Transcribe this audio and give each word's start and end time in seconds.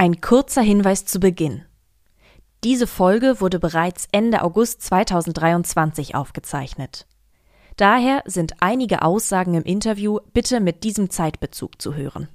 Ein 0.00 0.20
kurzer 0.20 0.62
Hinweis 0.62 1.06
zu 1.06 1.18
Beginn. 1.18 1.64
Diese 2.62 2.86
Folge 2.86 3.40
wurde 3.40 3.58
bereits 3.58 4.06
Ende 4.12 4.42
August 4.44 4.80
2023 4.82 6.14
aufgezeichnet. 6.14 7.08
Daher 7.76 8.22
sind 8.24 8.54
einige 8.60 9.02
Aussagen 9.02 9.54
im 9.54 9.64
Interview 9.64 10.20
bitte 10.32 10.60
mit 10.60 10.84
diesem 10.84 11.10
Zeitbezug 11.10 11.82
zu 11.82 11.96
hören. 11.96 12.28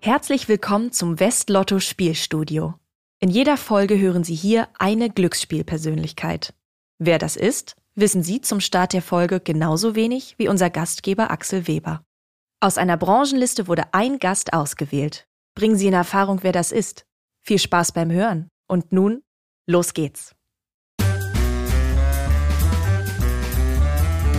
Herzlich 0.00 0.48
willkommen 0.48 0.92
zum 0.92 1.20
Westlotto 1.20 1.78
Spielstudio. 1.78 2.72
In 3.20 3.28
jeder 3.28 3.58
Folge 3.58 3.98
hören 3.98 4.24
Sie 4.24 4.34
hier 4.34 4.68
eine 4.78 5.10
Glücksspielpersönlichkeit. 5.10 6.54
Wer 6.98 7.18
das 7.18 7.36
ist, 7.36 7.76
wissen 7.94 8.22
Sie 8.22 8.40
zum 8.40 8.60
Start 8.60 8.94
der 8.94 9.02
Folge 9.02 9.40
genauso 9.40 9.94
wenig 9.94 10.36
wie 10.38 10.48
unser 10.48 10.70
Gastgeber 10.70 11.30
Axel 11.30 11.68
Weber. 11.68 12.02
Aus 12.64 12.78
einer 12.78 12.96
Branchenliste 12.96 13.68
wurde 13.68 13.92
ein 13.92 14.18
Gast 14.18 14.54
ausgewählt. 14.54 15.26
Bringen 15.54 15.76
Sie 15.76 15.86
in 15.86 15.92
Erfahrung, 15.92 16.38
wer 16.40 16.52
das 16.52 16.72
ist. 16.72 17.04
Viel 17.42 17.58
Spaß 17.58 17.92
beim 17.92 18.10
Hören. 18.10 18.48
Und 18.66 18.90
nun, 18.90 19.22
los 19.66 19.92
geht's. 19.92 20.34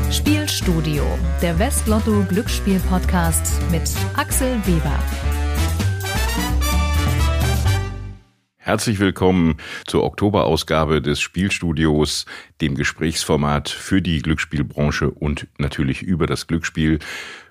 Spielstudio, 0.09 1.05
der 1.43 1.59
Westlotto 1.59 2.25
Glücksspiel 2.27 2.79
Podcast 2.89 3.61
mit 3.69 3.83
Axel 4.15 4.59
Weber. 4.65 4.97
Herzlich 8.57 8.97
willkommen 8.97 9.57
zur 9.85 10.03
Oktoberausgabe 10.03 10.99
des 10.99 11.21
Spielstudios, 11.21 12.25
dem 12.61 12.73
Gesprächsformat 12.73 13.69
für 13.69 14.01
die 14.01 14.23
Glücksspielbranche 14.23 15.11
und 15.11 15.45
natürlich 15.59 16.01
über 16.01 16.25
das 16.25 16.47
Glücksspiel 16.47 16.97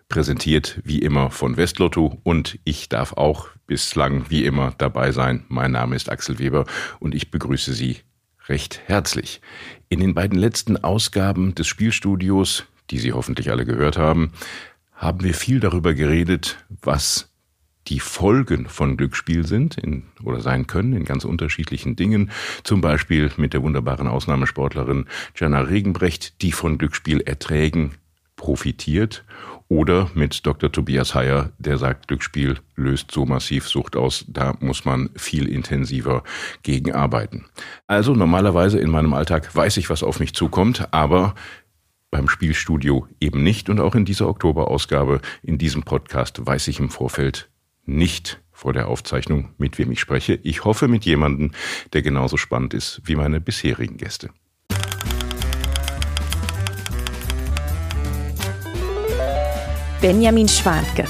präsentiert 0.08 0.80
wie 0.84 0.98
immer 0.98 1.30
von 1.30 1.56
Westlotto 1.56 2.18
und 2.22 2.58
ich 2.64 2.88
darf 2.88 3.14
auch 3.14 3.48
bislang 3.66 4.26
wie 4.28 4.44
immer 4.44 4.74
dabei 4.78 5.12
sein. 5.12 5.44
Mein 5.48 5.72
Name 5.72 5.96
ist 5.96 6.10
Axel 6.10 6.38
Weber 6.38 6.66
und 7.00 7.14
ich 7.14 7.30
begrüße 7.30 7.72
Sie 7.72 7.98
recht 8.48 8.80
herzlich. 8.86 9.40
In 9.88 10.00
den 10.00 10.14
beiden 10.14 10.38
letzten 10.38 10.76
Ausgaben 10.76 11.54
des 11.54 11.66
Spielstudios, 11.66 12.64
die 12.90 12.98
Sie 12.98 13.12
hoffentlich 13.12 13.50
alle 13.50 13.64
gehört 13.64 13.96
haben, 13.96 14.32
haben 14.94 15.24
wir 15.24 15.34
viel 15.34 15.60
darüber 15.60 15.94
geredet, 15.94 16.58
was 16.82 17.30
die 17.88 18.00
Folgen 18.00 18.66
von 18.66 18.96
Glücksspiel 18.96 19.46
sind 19.46 19.76
in, 19.76 20.04
oder 20.22 20.40
sein 20.40 20.66
können 20.66 20.94
in 20.94 21.04
ganz 21.04 21.24
unterschiedlichen 21.24 21.96
Dingen. 21.96 22.30
Zum 22.62 22.80
Beispiel 22.80 23.30
mit 23.36 23.52
der 23.52 23.62
wunderbaren 23.62 24.08
Ausnahmesportlerin 24.08 25.06
Jana 25.36 25.60
Regenbrecht, 25.60 26.40
die 26.42 26.52
von 26.52 26.78
Glücksspielerträgen 26.78 27.92
profitiert 28.36 29.24
oder 29.68 30.10
mit 30.14 30.46
Dr. 30.46 30.70
Tobias 30.70 31.14
Heyer, 31.14 31.52
der 31.58 31.78
sagt, 31.78 32.08
Glücksspiel 32.08 32.58
löst 32.76 33.10
so 33.10 33.24
massiv 33.24 33.68
Sucht 33.68 33.96
aus, 33.96 34.24
da 34.28 34.56
muss 34.60 34.84
man 34.84 35.10
viel 35.16 35.48
intensiver 35.48 36.22
gegen 36.62 36.92
arbeiten. 36.92 37.46
Also 37.86 38.14
normalerweise 38.14 38.78
in 38.78 38.90
meinem 38.90 39.14
Alltag 39.14 39.54
weiß 39.54 39.76
ich, 39.78 39.90
was 39.90 40.02
auf 40.02 40.20
mich 40.20 40.34
zukommt, 40.34 40.92
aber 40.92 41.34
beim 42.10 42.28
Spielstudio 42.28 43.08
eben 43.20 43.42
nicht 43.42 43.68
und 43.68 43.80
auch 43.80 43.94
in 43.94 44.04
dieser 44.04 44.28
Oktoberausgabe, 44.28 45.20
in 45.42 45.58
diesem 45.58 45.82
Podcast 45.82 46.46
weiß 46.46 46.68
ich 46.68 46.78
im 46.78 46.90
Vorfeld 46.90 47.50
nicht 47.86 48.40
vor 48.52 48.72
der 48.72 48.88
Aufzeichnung, 48.88 49.50
mit 49.58 49.78
wem 49.78 49.90
ich 49.90 50.00
spreche. 50.00 50.38
Ich 50.42 50.64
hoffe 50.64 50.86
mit 50.86 51.04
jemandem, 51.04 51.50
der 51.92 52.02
genauso 52.02 52.36
spannend 52.36 52.72
ist 52.72 53.00
wie 53.04 53.16
meine 53.16 53.40
bisherigen 53.40 53.96
Gäste. 53.96 54.30
Benjamin 60.04 60.48
Schwantke. 60.48 61.06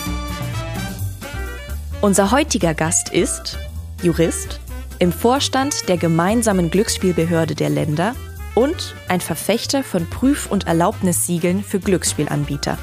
Unser 2.00 2.30
heutiger 2.30 2.74
Gast 2.74 3.08
ist 3.08 3.58
Jurist, 4.04 4.60
im 5.00 5.10
Vorstand 5.10 5.88
der 5.88 5.96
gemeinsamen 5.96 6.70
Glücksspielbehörde 6.70 7.56
der 7.56 7.70
Länder 7.70 8.14
und 8.54 8.94
ein 9.08 9.20
Verfechter 9.20 9.82
von 9.82 10.08
Prüf- 10.08 10.48
und 10.48 10.68
Erlaubnissiegeln 10.68 11.64
für 11.64 11.80
Glücksspielanbieter. 11.80 12.78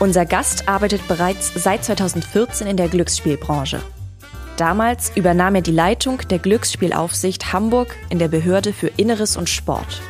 Unser 0.00 0.26
Gast 0.26 0.68
arbeitet 0.68 1.08
bereits 1.08 1.50
seit 1.54 1.82
2014 1.82 2.66
in 2.66 2.76
der 2.76 2.88
Glücksspielbranche. 2.88 3.80
Damals 4.58 5.16
übernahm 5.16 5.54
er 5.54 5.62
die 5.62 5.72
Leitung 5.72 6.18
der 6.28 6.40
Glücksspielaufsicht 6.40 7.54
Hamburg 7.54 7.96
in 8.10 8.18
der 8.18 8.28
Behörde 8.28 8.74
für 8.74 8.88
Inneres 8.98 9.38
und 9.38 9.48
Sport. 9.48 10.02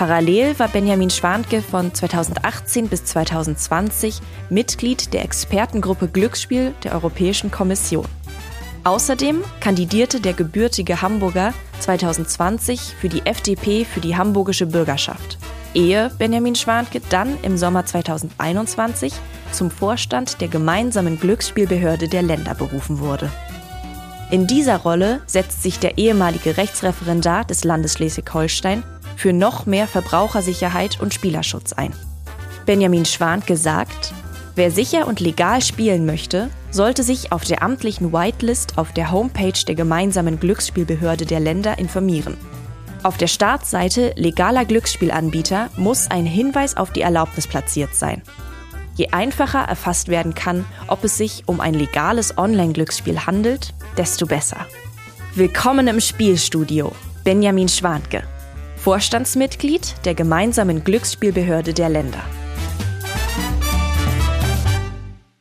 Parallel 0.00 0.58
war 0.58 0.68
Benjamin 0.68 1.10
Schwantke 1.10 1.60
von 1.60 1.92
2018 1.92 2.88
bis 2.88 3.04
2020 3.04 4.20
Mitglied 4.48 5.12
der 5.12 5.22
Expertengruppe 5.22 6.08
Glücksspiel 6.08 6.72
der 6.82 6.94
Europäischen 6.94 7.50
Kommission. 7.50 8.06
Außerdem 8.82 9.44
kandidierte 9.60 10.22
der 10.22 10.32
gebürtige 10.32 11.02
Hamburger 11.02 11.52
2020 11.80 12.80
für 12.98 13.10
die 13.10 13.26
FDP 13.26 13.84
für 13.84 14.00
die 14.00 14.16
hamburgische 14.16 14.64
Bürgerschaft, 14.64 15.36
ehe 15.74 16.10
Benjamin 16.16 16.54
Schwantke 16.54 17.02
dann 17.10 17.36
im 17.42 17.58
Sommer 17.58 17.84
2021 17.84 19.12
zum 19.52 19.70
Vorstand 19.70 20.40
der 20.40 20.48
gemeinsamen 20.48 21.20
Glücksspielbehörde 21.20 22.08
der 22.08 22.22
Länder 22.22 22.54
berufen 22.54 23.00
wurde. 23.00 23.30
In 24.30 24.46
dieser 24.46 24.78
Rolle 24.78 25.20
setzt 25.26 25.62
sich 25.62 25.78
der 25.78 25.98
ehemalige 25.98 26.56
Rechtsreferendar 26.56 27.44
des 27.44 27.64
Landes 27.64 27.94
Schleswig-Holstein 27.94 28.82
für 29.20 29.34
noch 29.34 29.66
mehr 29.66 29.86
Verbrauchersicherheit 29.86 30.98
und 30.98 31.12
Spielerschutz 31.12 31.74
ein. 31.74 31.92
Benjamin 32.64 33.04
Schwan 33.04 33.40
gesagt, 33.44 34.14
wer 34.54 34.70
sicher 34.70 35.06
und 35.06 35.20
legal 35.20 35.60
spielen 35.60 36.06
möchte, 36.06 36.48
sollte 36.70 37.02
sich 37.02 37.30
auf 37.30 37.44
der 37.44 37.62
amtlichen 37.62 38.14
Whitelist 38.14 38.78
auf 38.78 38.92
der 38.92 39.10
Homepage 39.10 39.52
der 39.66 39.74
gemeinsamen 39.74 40.40
Glücksspielbehörde 40.40 41.26
der 41.26 41.38
Länder 41.38 41.78
informieren. 41.78 42.38
Auf 43.02 43.18
der 43.18 43.26
Startseite 43.26 44.14
legaler 44.16 44.64
Glücksspielanbieter 44.64 45.68
muss 45.76 46.10
ein 46.10 46.24
Hinweis 46.24 46.78
auf 46.78 46.90
die 46.90 47.02
Erlaubnis 47.02 47.46
platziert 47.46 47.94
sein. 47.94 48.22
Je 48.94 49.08
einfacher 49.08 49.60
erfasst 49.60 50.08
werden 50.08 50.34
kann, 50.34 50.64
ob 50.86 51.04
es 51.04 51.18
sich 51.18 51.42
um 51.44 51.60
ein 51.60 51.74
legales 51.74 52.38
Online-Glücksspiel 52.38 53.26
handelt, 53.26 53.74
desto 53.98 54.26
besser. 54.26 54.66
Willkommen 55.34 55.88
im 55.88 56.00
Spielstudio, 56.00 56.92
Benjamin 57.22 57.68
Schwantke. 57.68 58.22
Vorstandsmitglied 58.80 60.06
der 60.06 60.14
gemeinsamen 60.14 60.82
Glücksspielbehörde 60.82 61.74
der 61.74 61.90
Länder. 61.90 62.22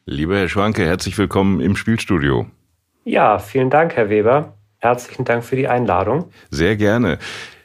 Lieber 0.06 0.36
Herr 0.36 0.50
Schwanke, 0.50 0.86
herzlich 0.86 1.18
willkommen 1.18 1.62
im 1.62 1.78
Spielstudio. 1.78 2.48
Ja, 3.06 3.40
vielen 3.40 3.70
Dank, 3.70 3.96
Herr 3.96 4.10
Weber. 4.10 4.58
Herzlichen 4.80 5.24
Dank 5.24 5.46
für 5.46 5.56
die 5.56 5.70
Einladung. 5.70 6.26
Sehr 6.52 6.76
gerne. 6.76 7.18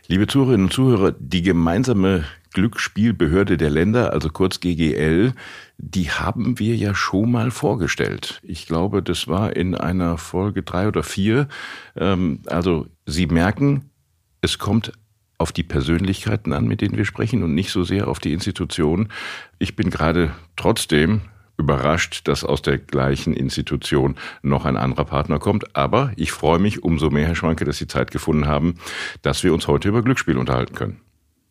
Liebe 0.07 0.29
Zuhörerinnen 0.29 0.67
und 0.67 0.73
Zuhörer, 0.73 1.13
die 1.19 1.43
gemeinsame 1.43 2.25
Glücksspielbehörde 2.53 3.57
der 3.57 3.71
Länder, 3.71 4.13
also 4.13 4.29
kurz 4.29 4.61
GGL, 4.61 5.33
die 5.79 6.09
haben 6.09 6.61
wir 6.61 6.77
ja 6.77 6.95
schon 6.95 7.33
mal 7.33 7.51
vorgestellt. 7.51 8.41
Ich 8.45 8.69
glaube, 8.69 9.03
das 9.03 9.27
war 9.27 9.57
in 9.57 9.75
einer 9.75 10.19
Folge 10.19 10.63
drei 10.63 10.87
oder 10.87 11.03
vier. 11.03 11.49
Ähm, 11.97 12.43
also 12.47 12.87
Sie 13.07 13.27
merken, 13.27 13.91
es 14.41 14.59
kommt 14.59 14.93
auf 15.39 15.53
die 15.53 15.63
Persönlichkeiten 15.63 16.53
an, 16.53 16.67
mit 16.67 16.81
denen 16.81 16.97
wir 16.97 17.05
sprechen 17.05 17.43
und 17.43 17.55
nicht 17.55 17.71
so 17.71 17.83
sehr 17.85 18.09
auf 18.09 18.19
die 18.19 18.33
Institution. 18.33 19.09
Ich 19.59 19.77
bin 19.77 19.91
gerade 19.91 20.33
trotzdem 20.57 21.23
überrascht, 21.57 22.27
dass 22.27 22.45
aus 22.45 22.63
der 22.63 22.79
gleichen 22.79 23.33
Institution 23.35 24.17
noch 24.43 24.65
ein 24.65 24.77
anderer 24.77 25.05
Partner 25.05 25.39
kommt. 25.39 25.77
Aber 25.77 26.13
ich 26.17 26.33
freue 26.33 26.59
mich 26.59 26.83
umso 26.83 27.11
mehr, 27.11 27.27
Herr 27.27 27.37
Schwanke, 27.37 27.65
dass 27.65 27.79
Sie 27.79 27.87
Zeit 27.87 28.11
gefunden 28.11 28.47
haben, 28.47 28.75
dass 29.23 29.45
wir 29.45 29.55
uns 29.55 29.69
heute 29.69 29.89
über 29.89 30.03
Glücksspiel 30.03 30.37
unterhalten 30.37 30.75
können. 30.75 31.01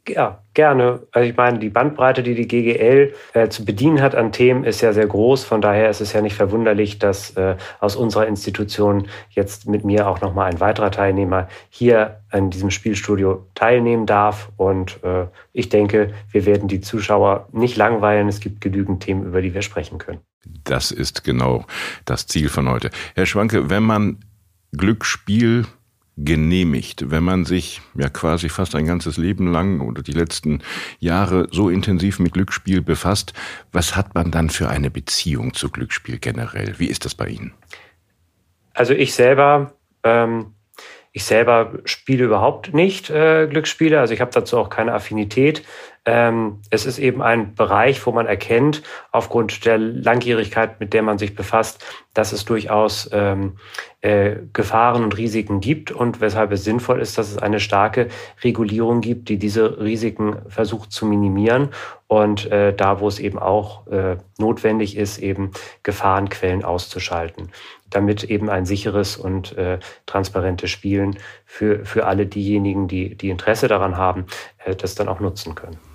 Ja, 0.08 0.44
gerne. 0.54 1.08
Also 1.14 1.30
ich 1.30 1.38
meine, 1.38 1.60
die 1.60 1.70
Bandbreite, 1.70 2.24
die 2.24 2.36
die 2.36 2.48
GGL 2.48 3.14
äh, 3.34 3.48
zu 3.48 3.64
bedienen 3.64 4.02
hat 4.02 4.16
an 4.16 4.34
Themen, 4.34 4.66
ist 4.66 4.82
ja 4.82 4.92
sehr 4.92 5.08
groß. 5.08 5.46
Von 5.46 5.62
daher 5.62 5.90
ist 5.90 6.02
es 6.02 6.12
ja 6.12 6.22
nicht 6.22 6.36
verwunderlich, 6.36 7.00
dass 7.00 7.32
äh, 7.38 7.56
aus 7.80 7.96
unserer 7.96 8.28
Institution 8.28 9.08
jetzt 9.30 9.66
mit 9.66 9.86
mir 9.86 10.10
auch 10.10 10.20
nochmal 10.20 10.52
ein 10.52 10.60
weiterer 10.60 10.92
Teilnehmer 10.92 11.48
hier 11.70 12.20
in 12.34 12.50
diesem 12.50 12.70
Spielstudio 12.70 13.48
teilnehmen 13.56 14.06
darf. 14.06 14.52
Und 14.58 15.02
äh, 15.06 15.28
ich 15.54 15.70
denke, 15.70 16.14
wir 16.30 16.46
werden 16.46 16.68
die 16.68 16.82
Zuschauer 16.82 17.48
nicht 17.54 17.78
langweilen. 17.78 18.28
Es 18.28 18.42
gibt 18.42 18.60
genügend 18.60 19.04
Themen, 19.04 19.26
über 19.26 19.42
die 19.42 19.54
wir 19.54 19.62
sprechen 19.62 20.00
können. 20.00 20.20
Das 20.66 20.92
ist 20.92 21.24
genau 21.24 21.66
das 22.04 22.28
Ziel 22.28 22.50
von 22.50 22.68
heute. 22.68 22.90
Herr 23.16 23.26
Schwanke, 23.26 23.70
wenn 23.70 23.84
man 23.84 24.18
Glücksspiel 24.74 25.66
genehmigt, 26.18 27.10
wenn 27.10 27.24
man 27.24 27.46
sich 27.46 27.82
ja 27.96 28.10
quasi 28.10 28.50
fast 28.50 28.76
ein 28.76 28.86
ganzes 28.86 29.18
Leben 29.18 29.52
lang 29.52 29.82
oder 29.82 30.04
die 30.04 30.12
letzten 30.12 30.62
Jahre 31.00 31.48
so 31.52 31.70
intensiv 31.70 32.20
mit 32.20 32.34
Glücksspiel 32.34 32.82
befasst, 32.82 33.34
was 33.72 33.96
hat 33.96 34.14
man 34.14 34.30
dann 34.30 34.50
für 34.50 34.70
eine 34.70 34.92
Beziehung 34.92 35.54
zu 35.54 35.70
Glücksspiel 35.70 36.20
generell? 36.20 36.76
Wie 36.78 36.88
ist 36.88 37.06
das 37.06 37.16
bei 37.16 37.28
Ihnen? 37.30 37.54
Also 38.74 38.94
ich 38.94 39.14
selber, 39.14 39.74
ähm, 40.04 40.54
ich 41.12 41.24
selber 41.24 41.80
spiele 41.86 42.26
überhaupt 42.26 42.74
nicht 42.74 43.10
äh, 43.10 43.48
Glücksspiele, 43.48 44.00
also 44.00 44.14
ich 44.14 44.22
habe 44.22 44.32
dazu 44.32 44.58
auch 44.58 44.70
keine 44.70 44.94
Affinität. 44.94 45.64
Ähm, 46.06 46.60
es 46.70 46.86
ist 46.86 47.00
eben 47.00 47.22
ein 47.22 47.56
Bereich, 47.56 48.06
wo 48.06 48.12
man 48.12 48.26
erkennt, 48.26 48.84
aufgrund 49.14 49.66
der 49.66 49.78
Langjährigkeit, 49.78 50.82
mit 50.82 50.94
der 50.94 51.02
man 51.02 51.18
sich 51.18 51.34
befasst, 51.34 51.86
dass 52.14 52.34
es 52.34 52.44
durchaus 52.44 53.10
ähm, 53.14 53.58
äh, 54.02 54.36
Gefahren 54.52 55.06
und 55.06 55.18
Risiken 55.18 55.62
gibt 55.62 55.92
und 55.92 56.20
weshalb 56.20 56.52
es 56.52 56.66
sinnvoll 56.66 57.00
ist, 57.00 57.18
dass 57.18 57.32
es 57.32 57.38
eine 57.38 57.62
starke 57.62 58.10
Regulierung 58.44 59.00
gibt, 59.00 59.30
die 59.30 59.38
diese 59.38 59.80
Risiken 59.80 60.42
versucht 60.50 60.92
zu 60.92 61.06
minimieren 61.06 61.70
und 62.08 62.52
äh, 62.52 62.76
da, 62.76 63.00
wo 63.00 63.08
es 63.08 63.20
eben 63.20 63.40
auch 63.40 63.88
äh, 63.88 64.18
notwendig 64.38 64.98
ist, 64.98 65.20
eben 65.20 65.52
Gefahrenquellen 65.84 66.66
auszuschalten, 66.66 67.50
damit 67.90 68.26
eben 68.26 68.50
ein 68.50 68.66
sicheres 68.66 69.16
und 69.16 69.58
äh, 69.58 69.80
transparentes 70.06 70.70
Spielen 70.70 71.18
für, 71.46 71.86
für 71.86 72.08
alle 72.08 72.26
diejenigen, 72.26 72.90
die, 72.90 73.16
die 73.16 73.30
Interesse 73.30 73.70
daran 73.70 73.96
haben, 73.96 74.26
äh, 74.66 74.76
das 74.76 74.96
dann 74.96 75.08
auch 75.08 75.22
nutzen 75.22 75.56
können. 75.56 75.93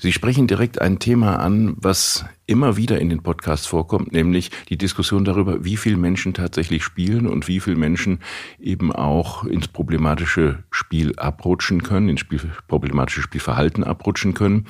Sie 0.00 0.12
sprechen 0.12 0.46
direkt 0.46 0.80
ein 0.80 1.00
Thema 1.00 1.40
an, 1.40 1.74
was 1.76 2.24
immer 2.46 2.76
wieder 2.76 3.00
in 3.00 3.08
den 3.08 3.22
Podcasts 3.22 3.66
vorkommt, 3.66 4.12
nämlich 4.12 4.52
die 4.68 4.78
Diskussion 4.78 5.24
darüber, 5.24 5.64
wie 5.64 5.76
viele 5.76 5.96
Menschen 5.96 6.34
tatsächlich 6.34 6.84
spielen 6.84 7.26
und 7.26 7.48
wie 7.48 7.58
viele 7.58 7.76
Menschen 7.76 8.20
eben 8.60 8.92
auch 8.92 9.42
ins 9.42 9.66
problematische 9.66 10.62
Spiel 10.70 11.18
abrutschen 11.18 11.82
können, 11.82 12.08
ins 12.08 12.20
Spiel, 12.20 12.40
problematische 12.68 13.22
Spielverhalten 13.22 13.82
abrutschen 13.82 14.34
können 14.34 14.68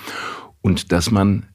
und 0.63 0.93
dass 0.93 1.11
man 1.11 1.47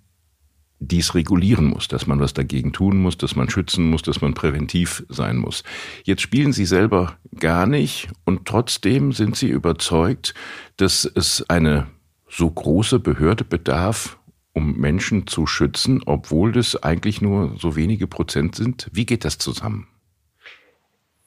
dies 0.79 1.15
regulieren 1.15 1.65
muss, 1.65 1.87
dass 1.87 2.05
man 2.05 2.19
was 2.19 2.33
dagegen 2.33 2.73
tun 2.73 3.01
muss, 3.01 3.17
dass 3.17 3.35
man 3.35 3.49
schützen 3.49 3.89
muss, 3.89 4.03
dass 4.03 4.21
man 4.21 4.33
präventiv 4.33 5.03
sein 5.09 5.37
muss. 5.37 5.63
Jetzt 6.03 6.21
spielen 6.21 6.53
Sie 6.53 6.65
selber 6.65 7.17
gar 7.39 7.65
nicht 7.65 8.09
und 8.25 8.45
trotzdem 8.45 9.13
sind 9.13 9.35
Sie 9.35 9.49
überzeugt, 9.49 10.33
dass 10.77 11.05
es 11.05 11.49
eine 11.49 11.87
so 12.35 12.49
große 12.49 12.99
Behörde 12.99 13.43
bedarf, 13.43 14.17
um 14.53 14.77
Menschen 14.77 15.27
zu 15.27 15.45
schützen, 15.45 16.01
obwohl 16.05 16.51
das 16.51 16.81
eigentlich 16.81 17.21
nur 17.21 17.55
so 17.59 17.75
wenige 17.75 18.07
Prozent 18.07 18.55
sind? 18.55 18.89
Wie 18.91 19.05
geht 19.05 19.23
das 19.25 19.37
zusammen? 19.37 19.87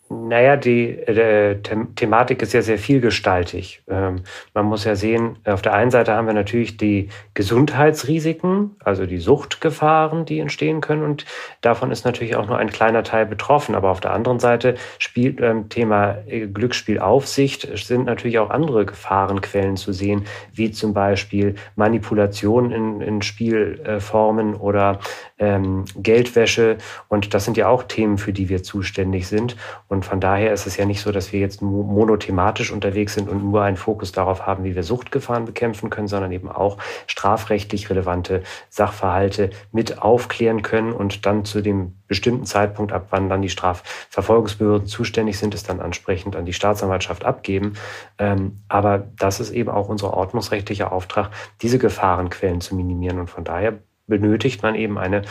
Naja, 0.08 0.56
die 0.56 0.90
äh, 0.90 1.56
Thematik 1.96 2.40
ist 2.40 2.52
ja 2.52 2.62
sehr 2.62 2.78
vielgestaltig. 2.78 3.82
Ähm, 3.88 4.22
man 4.54 4.66
muss 4.66 4.84
ja 4.84 4.94
sehen, 4.94 5.38
auf 5.44 5.62
der 5.62 5.74
einen 5.74 5.90
Seite 5.90 6.14
haben 6.14 6.28
wir 6.28 6.34
natürlich 6.34 6.76
die 6.76 7.08
Gesundheitsrisiken, 7.34 8.76
also 8.84 9.06
die 9.06 9.18
Suchtgefahren, 9.18 10.24
die 10.24 10.38
entstehen 10.38 10.80
können. 10.80 11.02
Und 11.02 11.24
davon 11.60 11.90
ist 11.90 12.04
natürlich 12.04 12.36
auch 12.36 12.46
nur 12.46 12.56
ein 12.56 12.70
kleiner 12.70 13.02
Teil 13.02 13.26
betroffen. 13.26 13.74
Aber 13.74 13.90
auf 13.90 14.00
der 14.00 14.12
anderen 14.12 14.38
Seite 14.38 14.76
spielt 14.98 15.40
ähm, 15.40 15.68
Thema 15.68 16.18
äh, 16.28 16.46
Glücksspielaufsicht 16.46 17.68
sind 17.76 18.04
natürlich 18.04 18.38
auch 18.38 18.50
andere 18.50 18.86
Gefahrenquellen 18.86 19.76
zu 19.76 19.92
sehen, 19.92 20.24
wie 20.52 20.70
zum 20.70 20.94
Beispiel 20.94 21.56
Manipulation 21.74 22.70
in, 22.70 23.00
in 23.00 23.22
Spielformen 23.22 24.54
oder 24.54 25.00
ähm, 25.38 25.84
Geldwäsche. 25.96 26.78
Und 27.08 27.34
das 27.34 27.44
sind 27.44 27.56
ja 27.56 27.68
auch 27.68 27.82
Themen, 27.82 28.18
für 28.18 28.32
die 28.32 28.48
wir 28.48 28.62
zuständig 28.62 29.26
sind. 29.26 29.56
Und 29.88 29.95
von 30.04 30.20
daher 30.20 30.52
ist 30.52 30.66
es 30.66 30.76
ja 30.76 30.84
nicht 30.84 31.00
so, 31.00 31.12
dass 31.12 31.32
wir 31.32 31.40
jetzt 31.40 31.62
monothematisch 31.62 32.70
unterwegs 32.70 33.14
sind 33.14 33.28
und 33.28 33.42
nur 33.42 33.62
einen 33.62 33.76
Fokus 33.76 34.12
darauf 34.12 34.46
haben, 34.46 34.64
wie 34.64 34.74
wir 34.74 34.82
Suchtgefahren 34.82 35.44
bekämpfen 35.44 35.90
können, 35.90 36.08
sondern 36.08 36.32
eben 36.32 36.50
auch 36.50 36.78
strafrechtlich 37.06 37.88
relevante 37.88 38.42
Sachverhalte 38.68 39.50
mit 39.72 40.02
aufklären 40.02 40.62
können 40.62 40.92
und 40.92 41.26
dann 41.26 41.44
zu 41.44 41.60
dem 41.60 41.94
bestimmten 42.08 42.46
Zeitpunkt, 42.46 42.92
ab 42.92 43.08
wann 43.10 43.28
dann 43.28 43.42
die 43.42 43.48
Strafverfolgungsbehörden 43.48 44.86
zuständig 44.86 45.38
sind, 45.38 45.54
es 45.54 45.62
dann 45.62 45.80
entsprechend 45.80 46.36
an 46.36 46.46
die 46.46 46.52
Staatsanwaltschaft 46.52 47.24
abgeben. 47.24 47.74
Ähm, 48.18 48.60
aber 48.68 49.06
das 49.18 49.40
ist 49.40 49.50
eben 49.50 49.70
auch 49.70 49.88
unser 49.88 50.14
ordnungsrechtlicher 50.14 50.92
Auftrag, 50.92 51.30
diese 51.62 51.78
Gefahrenquellen 51.78 52.60
zu 52.60 52.74
minimieren. 52.74 53.18
Und 53.18 53.30
von 53.30 53.44
daher 53.44 53.78
benötigt 54.06 54.62
man 54.62 54.74
eben 54.74 54.98
eine 54.98 55.22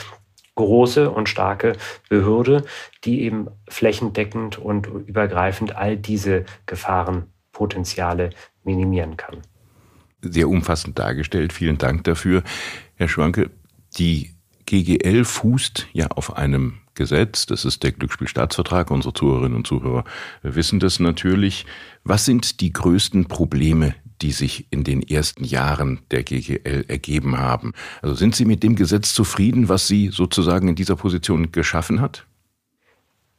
große 0.55 1.09
und 1.09 1.29
starke 1.29 1.73
Behörde, 2.09 2.63
die 3.03 3.21
eben 3.21 3.47
flächendeckend 3.67 4.57
und 4.57 4.87
übergreifend 4.87 5.75
all 5.75 5.97
diese 5.97 6.45
Gefahrenpotenziale 6.65 8.31
minimieren 8.63 9.17
kann. 9.17 9.41
Sehr 10.21 10.49
umfassend 10.49 10.97
dargestellt. 10.97 11.53
Vielen 11.53 11.77
Dank 11.77 12.03
dafür. 12.05 12.43
Herr 12.95 13.07
Schwanke, 13.07 13.51
die 13.97 14.31
GGL 14.65 15.25
fußt 15.25 15.87
ja 15.93 16.07
auf 16.07 16.35
einem 16.35 16.79
Gesetz, 16.95 17.45
das 17.45 17.65
ist 17.65 17.83
der 17.83 17.91
Glücksspielstaatsvertrag. 17.91 18.89
Unsere 18.89 19.13
Zuhörerinnen 19.13 19.57
und 19.57 19.67
Zuhörer 19.67 20.05
wissen 20.41 20.79
das 20.79 20.99
natürlich. 20.99 21.65
Was 22.03 22.25
sind 22.25 22.61
die 22.61 22.71
größten 22.71 23.25
Probleme, 23.25 23.95
die 24.21 24.31
sich 24.31 24.67
in 24.71 24.83
den 24.83 25.01
ersten 25.01 25.43
Jahren 25.43 25.99
der 26.11 26.23
GGL 26.23 26.85
ergeben 26.87 27.37
haben. 27.37 27.73
Also 28.01 28.15
sind 28.15 28.35
Sie 28.35 28.45
mit 28.45 28.63
dem 28.63 28.75
Gesetz 28.75 29.13
zufrieden, 29.13 29.69
was 29.69 29.87
sie 29.87 30.09
sozusagen 30.09 30.67
in 30.67 30.75
dieser 30.75 30.95
Position 30.95 31.51
geschaffen 31.51 32.01
hat? 32.01 32.25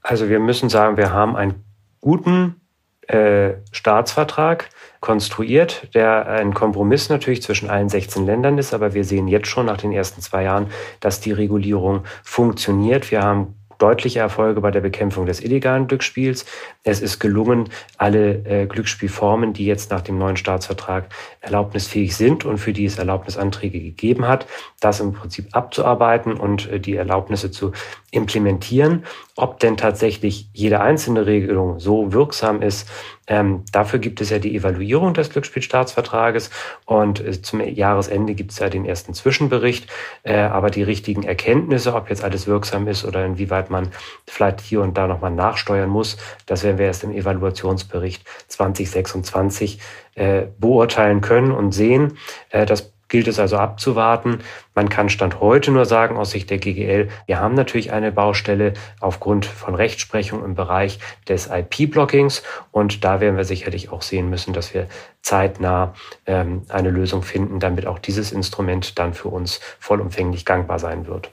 Also 0.03 0.29
wir 0.29 0.39
müssen 0.39 0.69
sagen, 0.69 0.97
wir 0.97 1.13
haben 1.13 1.35
einen 1.35 1.55
guten 2.01 2.61
äh, 3.09 3.55
Staatsvertrag 3.73 4.69
konstruiert, 5.01 5.95
der 5.95 6.27
ein 6.29 6.55
Kompromiss 6.55 7.09
natürlich 7.09 7.43
zwischen 7.43 7.69
allen 7.69 7.89
16 7.89 8.25
Ländern 8.25 8.59
ist, 8.59 8.75
aber 8.75 8.95
wir 8.95 9.05
sehen 9.05 9.29
jetzt 9.29 9.49
schon 9.49 9.67
nach 9.67 9.77
den 9.77 9.93
ersten 9.93 10.21
zwei 10.21 10.45
Jahren, 10.45 10.69
dass 11.01 11.21
die 11.21 11.33
Regulierung 11.33 12.05
funktioniert. 12.23 13.11
Wir 13.11 13.23
haben 13.23 13.56
deutliche 13.79 14.21
Erfolge 14.21 14.61
bei 14.61 14.71
der 14.71 14.81
Bekämpfung 14.81 15.27
des 15.27 15.41
illegalen 15.41 15.87
Glücksspiels. 15.87 16.45
Es 16.83 17.01
ist 17.01 17.19
gelungen, 17.19 17.69
alle 17.99 18.45
äh, 18.45 18.67
Glücksspielformen, 18.67 19.53
die 19.53 19.67
jetzt 19.67 19.91
nach 19.91 20.01
dem 20.01 20.19
neuen 20.19 20.37
Staatsvertrag 20.37 21.09
erlaubnisfähig 21.41 22.17
sind 22.17 22.45
und 22.45 22.59
für 22.59 22.73
die 22.73 22.85
es 22.85 22.99
Erlaubnisanträge 22.99 23.81
gegeben 23.81 24.27
hat, 24.27 24.47
das 24.81 25.01
im 25.01 25.13
Prinzip 25.13 25.49
abzuarbeiten 25.53 26.35
und 26.35 26.71
äh, 26.71 26.81
die 26.81 26.97
Erlaubnisse 26.97 27.51
zu 27.51 27.73
implementieren. 28.11 29.05
Ob 29.37 29.61
denn 29.61 29.77
tatsächlich 29.77 30.49
jede 30.53 30.81
einzelne 30.81 31.27
Regelung 31.27 31.79
so 31.79 32.13
wirksam 32.13 32.63
ist, 32.63 32.89
ähm, 33.29 33.65
dafür 33.73 33.99
gibt 33.99 34.21
es 34.21 34.31
ja 34.31 34.39
die 34.39 34.55
Evaluierung 34.57 35.13
des 35.13 35.31
Glücksspielstaatsvertrages 35.31 36.51
und 36.85 37.21
äh, 37.21 37.43
zum 37.43 37.61
Jahresende 37.61 38.35
gibt 38.35 38.53
es 38.53 38.61
ja 38.61 38.69
den 38.69 38.85
ersten 38.85 39.15
Zwischenbericht. 39.15 39.91
Äh, 40.23 40.37
aber 40.37 40.71
die 40.71 40.83
richtigen 40.83 41.25
Erkenntnisse, 41.25 41.95
ob 41.95 42.09
jetzt 42.09 42.23
alles 42.23 42.47
wirksam 42.47 42.87
ist 42.87 43.05
oder 43.05 43.25
inwieweit 43.25 43.66
man 43.71 43.91
vielleicht 44.27 44.61
hier 44.61 44.81
und 44.81 44.97
da 44.97 45.07
nochmal 45.07 45.31
nachsteuern 45.31 45.89
muss, 45.89 46.17
das 46.47 46.63
werden 46.65 46.79
wir 46.79 46.87
erst 46.87 47.05
im 47.05 47.13
Evaluationsbericht 47.13 48.27
2026 48.49 49.81
äh, 50.15 50.43
beurteilen 50.59 51.21
können 51.21 51.53
und 51.53 51.73
sehen. 51.73 52.19
Äh, 52.51 52.67
das 52.67 52.93
gilt 53.09 53.29
es 53.29 53.39
also 53.39 53.57
abzuwarten. 53.57 54.41
Man 54.75 54.89
kann 54.89 55.09
Stand 55.09 55.41
heute 55.41 55.71
nur 55.71 55.85
sagen 55.85 56.17
aus 56.17 56.31
Sicht 56.31 56.51
der 56.51 56.59
GGL, 56.59 57.09
wir 57.27 57.41
haben 57.41 57.55
natürlich 57.55 57.93
eine 57.93 58.13
Baustelle 58.13 58.75
aufgrund 59.01 59.47
von 59.47 59.75
Rechtsprechung 59.75 60.45
im 60.45 60.55
Bereich 60.55 60.99
des 61.29 61.49
IP-Blockings 61.49 62.43
und 62.73 63.05
da 63.05 63.21
werden 63.21 63.37
wir 63.37 63.45
sicherlich 63.45 63.91
auch 63.91 64.03
sehen 64.03 64.29
müssen, 64.29 64.53
dass 64.53 64.75
wir 64.75 64.89
zeitnah 65.23 65.95
ähm, 66.27 66.63
eine 66.69 66.91
Lösung 66.91 67.23
finden, 67.23 67.61
damit 67.61 67.87
auch 67.87 67.99
dieses 67.99 68.33
Instrument 68.33 68.99
dann 68.99 69.15
für 69.15 69.29
uns 69.29 69.61
vollumfänglich 69.79 70.45
gangbar 70.45 70.79
sein 70.79 71.07
wird. 71.07 71.31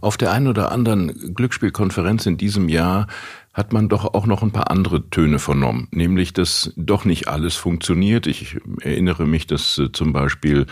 Auf 0.00 0.16
der 0.16 0.32
einen 0.32 0.46
oder 0.46 0.72
anderen 0.72 1.34
Glücksspielkonferenz 1.34 2.26
in 2.26 2.36
diesem 2.36 2.68
Jahr 2.68 3.06
hat 3.56 3.72
man 3.72 3.88
doch 3.88 4.12
auch 4.12 4.26
noch 4.26 4.42
ein 4.42 4.50
paar 4.50 4.70
andere 4.70 5.08
Töne 5.08 5.38
vernommen, 5.38 5.88
nämlich 5.90 6.34
dass 6.34 6.74
doch 6.76 7.06
nicht 7.06 7.26
alles 7.28 7.56
funktioniert. 7.56 8.26
Ich 8.26 8.58
erinnere 8.82 9.26
mich, 9.26 9.46
dass 9.46 9.78
äh, 9.78 9.90
zum 9.90 10.12
Beispiel 10.12 10.66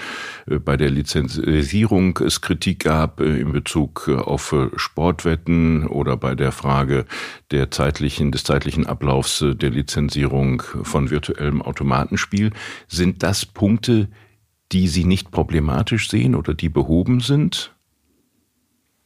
äh, 0.46 0.58
bei 0.58 0.76
der 0.76 0.90
Lizenzierung 0.90 2.18
es 2.18 2.42
Kritik 2.42 2.84
gab 2.84 3.20
äh, 3.20 3.40
in 3.40 3.52
Bezug 3.52 4.10
auf 4.10 4.54
Sportwetten 4.76 5.86
oder 5.86 6.18
bei 6.18 6.34
der 6.34 6.52
Frage 6.52 7.06
der 7.50 7.70
zeitlichen, 7.70 8.32
des 8.32 8.44
zeitlichen 8.44 8.86
Ablaufs 8.86 9.42
der 9.42 9.70
Lizenzierung 9.70 10.62
von 10.82 11.08
virtuellem 11.08 11.62
Automatenspiel. 11.62 12.50
Sind 12.86 13.22
das 13.22 13.46
Punkte, 13.46 14.08
die 14.72 14.88
Sie 14.88 15.04
nicht 15.04 15.30
problematisch 15.30 16.10
sehen 16.10 16.34
oder 16.34 16.52
die 16.52 16.68
behoben 16.68 17.20
sind? 17.20 17.73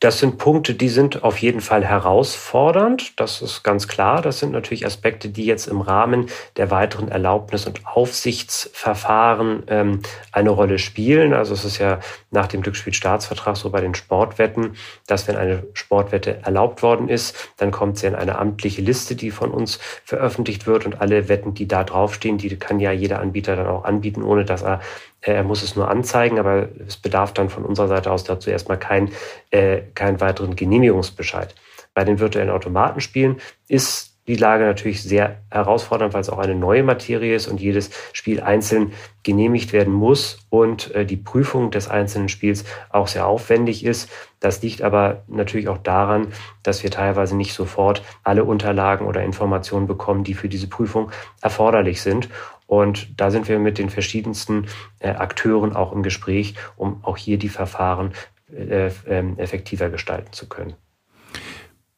Das 0.00 0.20
sind 0.20 0.38
Punkte, 0.38 0.74
die 0.74 0.88
sind 0.88 1.24
auf 1.24 1.38
jeden 1.38 1.60
Fall 1.60 1.84
herausfordernd. 1.84 3.18
Das 3.18 3.42
ist 3.42 3.64
ganz 3.64 3.88
klar. 3.88 4.22
Das 4.22 4.38
sind 4.38 4.52
natürlich 4.52 4.86
Aspekte, 4.86 5.28
die 5.28 5.44
jetzt 5.44 5.66
im 5.66 5.80
Rahmen 5.80 6.26
der 6.56 6.70
weiteren 6.70 7.08
Erlaubnis- 7.08 7.66
und 7.66 7.84
Aufsichtsverfahren 7.84 9.64
ähm, 9.66 10.02
eine 10.30 10.50
Rolle 10.50 10.78
spielen. 10.78 11.34
Also 11.34 11.52
es 11.52 11.64
ist 11.64 11.78
ja 11.78 11.98
nach 12.30 12.46
dem 12.46 12.62
Glücksspielstaatsvertrag 12.62 13.56
so 13.56 13.70
bei 13.70 13.80
den 13.80 13.96
Sportwetten, 13.96 14.76
dass 15.08 15.26
wenn 15.26 15.34
eine 15.34 15.64
Sportwette 15.72 16.42
erlaubt 16.44 16.84
worden 16.84 17.08
ist, 17.08 17.50
dann 17.56 17.72
kommt 17.72 17.98
sie 17.98 18.06
in 18.06 18.14
eine 18.14 18.38
amtliche 18.38 18.82
Liste, 18.82 19.16
die 19.16 19.32
von 19.32 19.50
uns 19.50 19.80
veröffentlicht 20.04 20.68
wird 20.68 20.86
und 20.86 21.00
alle 21.00 21.28
Wetten, 21.28 21.54
die 21.54 21.66
da 21.66 21.82
draufstehen, 21.82 22.38
die 22.38 22.56
kann 22.56 22.78
ja 22.78 22.92
jeder 22.92 23.18
Anbieter 23.18 23.56
dann 23.56 23.66
auch 23.66 23.82
anbieten, 23.82 24.22
ohne 24.22 24.44
dass 24.44 24.62
er 24.62 24.80
er 25.20 25.42
muss 25.42 25.62
es 25.62 25.76
nur 25.76 25.88
anzeigen, 25.88 26.38
aber 26.38 26.68
es 26.86 26.96
bedarf 26.96 27.32
dann 27.32 27.50
von 27.50 27.64
unserer 27.64 27.88
Seite 27.88 28.10
aus 28.10 28.24
dazu 28.24 28.50
erstmal 28.50 28.78
keinen 28.78 29.10
äh, 29.50 29.82
keinen 29.94 30.20
weiteren 30.20 30.56
Genehmigungsbescheid. 30.56 31.54
Bei 31.94 32.04
den 32.04 32.20
virtuellen 32.20 32.50
Automatenspielen 32.50 33.38
ist 33.66 34.08
die 34.28 34.36
Lage 34.36 34.64
natürlich 34.64 35.02
sehr 35.02 35.38
herausfordernd, 35.50 36.12
weil 36.12 36.20
es 36.20 36.28
auch 36.28 36.38
eine 36.38 36.54
neue 36.54 36.82
Materie 36.82 37.34
ist 37.34 37.48
und 37.48 37.60
jedes 37.60 37.90
Spiel 38.12 38.42
einzeln 38.42 38.92
genehmigt 39.22 39.72
werden 39.72 39.92
muss 39.92 40.38
und 40.50 40.94
äh, 40.94 41.06
die 41.06 41.16
Prüfung 41.16 41.70
des 41.70 41.88
einzelnen 41.88 42.28
Spiels 42.28 42.64
auch 42.90 43.08
sehr 43.08 43.26
aufwendig 43.26 43.84
ist. 43.84 44.10
Das 44.38 44.62
liegt 44.62 44.82
aber 44.82 45.24
natürlich 45.28 45.68
auch 45.68 45.78
daran, 45.78 46.28
dass 46.62 46.82
wir 46.82 46.90
teilweise 46.90 47.36
nicht 47.36 47.54
sofort 47.54 48.02
alle 48.22 48.44
Unterlagen 48.44 49.06
oder 49.06 49.22
Informationen 49.22 49.86
bekommen, 49.86 50.24
die 50.24 50.34
für 50.34 50.48
diese 50.48 50.68
Prüfung 50.68 51.10
erforderlich 51.40 52.02
sind. 52.02 52.28
Und 52.68 53.18
da 53.18 53.30
sind 53.30 53.48
wir 53.48 53.58
mit 53.58 53.78
den 53.78 53.88
verschiedensten 53.88 54.66
äh, 55.00 55.08
Akteuren 55.08 55.74
auch 55.74 55.90
im 55.90 56.02
Gespräch, 56.02 56.54
um 56.76 57.02
auch 57.02 57.16
hier 57.16 57.38
die 57.38 57.48
Verfahren 57.48 58.12
äh, 58.52 58.90
ähm, 59.06 59.38
effektiver 59.38 59.88
gestalten 59.88 60.34
zu 60.34 60.48
können. 60.48 60.74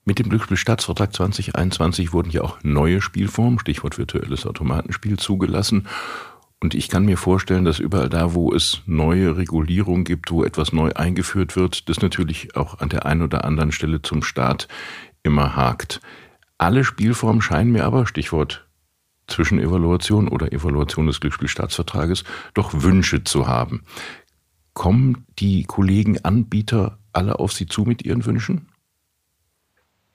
Mit 0.04 0.20
dem 0.20 0.28
Glücksspielstaatsvertrag 0.28 1.12
2021 1.12 2.12
wurden 2.12 2.30
ja 2.30 2.42
auch 2.42 2.58
neue 2.62 3.02
Spielformen, 3.02 3.58
Stichwort 3.58 3.98
virtuelles 3.98 4.46
Automatenspiel, 4.46 5.18
zugelassen. 5.18 5.88
Und 6.60 6.74
ich 6.74 6.88
kann 6.88 7.04
mir 7.04 7.16
vorstellen, 7.16 7.64
dass 7.64 7.80
überall 7.80 8.08
da, 8.08 8.32
wo 8.34 8.54
es 8.54 8.82
neue 8.86 9.36
Regulierung 9.36 10.04
gibt, 10.04 10.30
wo 10.30 10.44
etwas 10.44 10.72
neu 10.72 10.92
eingeführt 10.92 11.56
wird, 11.56 11.88
das 11.88 12.00
natürlich 12.00 12.54
auch 12.54 12.78
an 12.78 12.90
der 12.90 13.06
einen 13.06 13.22
oder 13.22 13.44
anderen 13.44 13.72
Stelle 13.72 14.02
zum 14.02 14.22
Staat 14.22 14.68
immer 15.24 15.56
hakt. 15.56 16.00
Alle 16.58 16.84
Spielformen 16.84 17.42
scheinen 17.42 17.72
mir 17.72 17.84
aber, 17.84 18.06
Stichwort 18.06 18.66
Zwischenevaluation 19.30 20.28
oder 20.28 20.52
Evaluation 20.52 21.06
des 21.06 21.20
Glücksspielstaatsvertrages, 21.20 22.24
doch 22.54 22.70
Wünsche 22.74 23.24
zu 23.24 23.46
haben. 23.46 23.84
Kommen 24.74 25.26
die 25.38 25.64
Kollegen 25.64 26.18
Anbieter 26.22 26.98
alle 27.12 27.38
auf 27.38 27.52
Sie 27.52 27.66
zu 27.66 27.82
mit 27.82 28.04
ihren 28.04 28.24
Wünschen? 28.24 28.68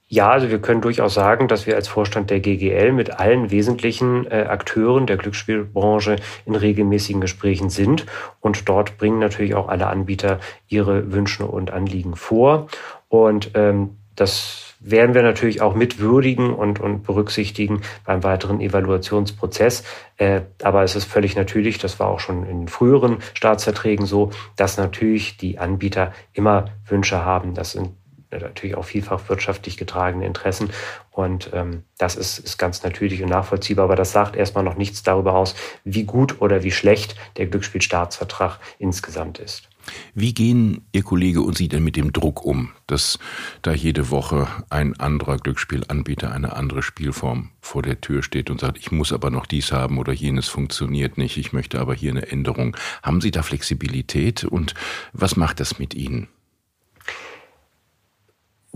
Ja, 0.07 0.29
also 0.29 0.51
wir 0.51 0.60
können 0.60 0.81
durchaus 0.81 1.15
sagen, 1.15 1.48
dass 1.48 1.65
wir 1.65 1.75
als 1.75 1.88
Vorstand 1.88 2.29
der 2.29 2.39
GGL 2.39 2.91
mit 2.91 3.19
allen 3.19 3.50
wesentlichen 3.50 4.27
äh, 4.27 4.45
Akteuren 4.48 5.07
der 5.07 5.17
Glücksspielbranche 5.17 6.17
in 6.45 6.55
regelmäßigen 6.55 7.22
Gesprächen 7.22 7.72
sind. 7.72 8.05
Und 8.39 8.69
dort 8.69 8.98
bringen 8.98 9.17
natürlich 9.17 9.55
auch 9.55 9.67
alle 9.67 9.88
Anbieter 9.88 10.39
ihre 10.67 11.12
Wünsche 11.12 11.48
und 11.48 11.72
Anliegen 11.72 12.15
vor. 12.15 12.67
Und 13.10 13.51
ähm, 13.55 13.98
das 14.15 14.64
werden 14.79 15.15
wir 15.15 15.24
natürlich 15.24 15.62
auch 15.62 15.75
mitwürdigen 15.75 16.53
und, 16.53 16.79
und 16.79 17.03
berücksichtigen 17.03 17.82
beim 18.05 18.24
weiteren 18.24 18.62
Evaluationsprozess. 18.62 19.84
Äh, 20.17 20.41
aber 20.63 20.84
es 20.84 20.96
ist 20.96 21.05
völlig 21.05 21.36
natürlich, 21.36 21.77
das 21.77 22.00
war 22.00 22.08
auch 22.08 22.20
schon 22.20 22.46
in 22.46 22.67
früheren 22.67 23.17
Staatsverträgen 23.34 24.05
so, 24.05 24.32
dass 24.55 24.77
natürlich 24.77 25.38
die 25.38 25.60
Anbieter 25.60 26.13
immer 26.34 26.65
Wünsche 26.88 27.25
haben. 27.25 27.53
Das 27.53 27.72
sind 27.72 27.91
natürlich 28.32 28.75
auch 28.75 28.86
vielfach 28.86 29.29
wirtschaftlich 29.29 29.77
getragene 29.77 30.25
Interessen. 30.25 30.72
Und 31.12 31.51
ähm, 31.53 31.84
das 31.98 32.15
ist, 32.15 32.39
ist 32.39 32.58
ganz 32.58 32.84
natürlich 32.84 33.22
und 33.24 33.29
nachvollziehbar. 33.29 33.86
Aber 33.86 33.96
das 33.96 34.12
sagt 34.12 34.36
erstmal 34.36 34.63
noch 34.63 34.75
nichts 34.75 35.03
darüber 35.03 35.36
aus, 35.36 35.55
wie 35.84 36.03
gut 36.03 36.41
oder 36.41 36.63
wie 36.63 36.72
schlecht 36.72 37.15
der 37.38 37.48
Glücksspielstaatsvertrag 37.48 38.60
insgesamt 38.79 39.39
ist. 39.39 39.70
Wie 40.13 40.34
gehen 40.34 40.82
Ihr 40.92 41.04
Kollege 41.04 41.42
und 41.42 41.58
Sie 41.58 41.68
denn 41.68 41.84
mit 41.84 41.96
dem 41.96 42.13
Druck 42.13 42.46
um, 42.46 42.70
dass 42.88 43.20
da 43.62 43.74
jede 43.74 44.10
Woche 44.10 44.48
ein 44.70 45.00
anderer 45.00 45.38
Glücksspielanbieter, 45.38 46.32
eine 46.32 46.56
andere 46.56 46.82
Spielform 46.82 47.50
vor 47.62 47.82
der 47.82 48.01
Tür 48.01 48.24
steht 48.24 48.50
und 48.50 48.62
sagt, 48.62 48.77
ich 48.77 48.92
muss 48.92 49.12
aber 49.12 49.30
noch 49.30 49.46
dies 49.46 49.72
haben 49.72 49.98
oder 49.98 50.13
jenes 50.13 50.48
funktioniert 50.48 51.18
nicht, 51.18 51.38
ich 51.38 51.54
möchte 51.54 51.80
aber 51.80 51.94
hier 51.94 52.12
eine 52.12 52.27
Änderung. 52.27 52.75
Haben 53.04 53.22
Sie 53.22 53.32
da 53.32 53.44
Flexibilität 53.44 54.44
und 54.44 54.74
was 55.13 55.36
macht 55.36 55.60
das 55.60 55.80
mit 55.80 55.94
Ihnen? 55.94 56.27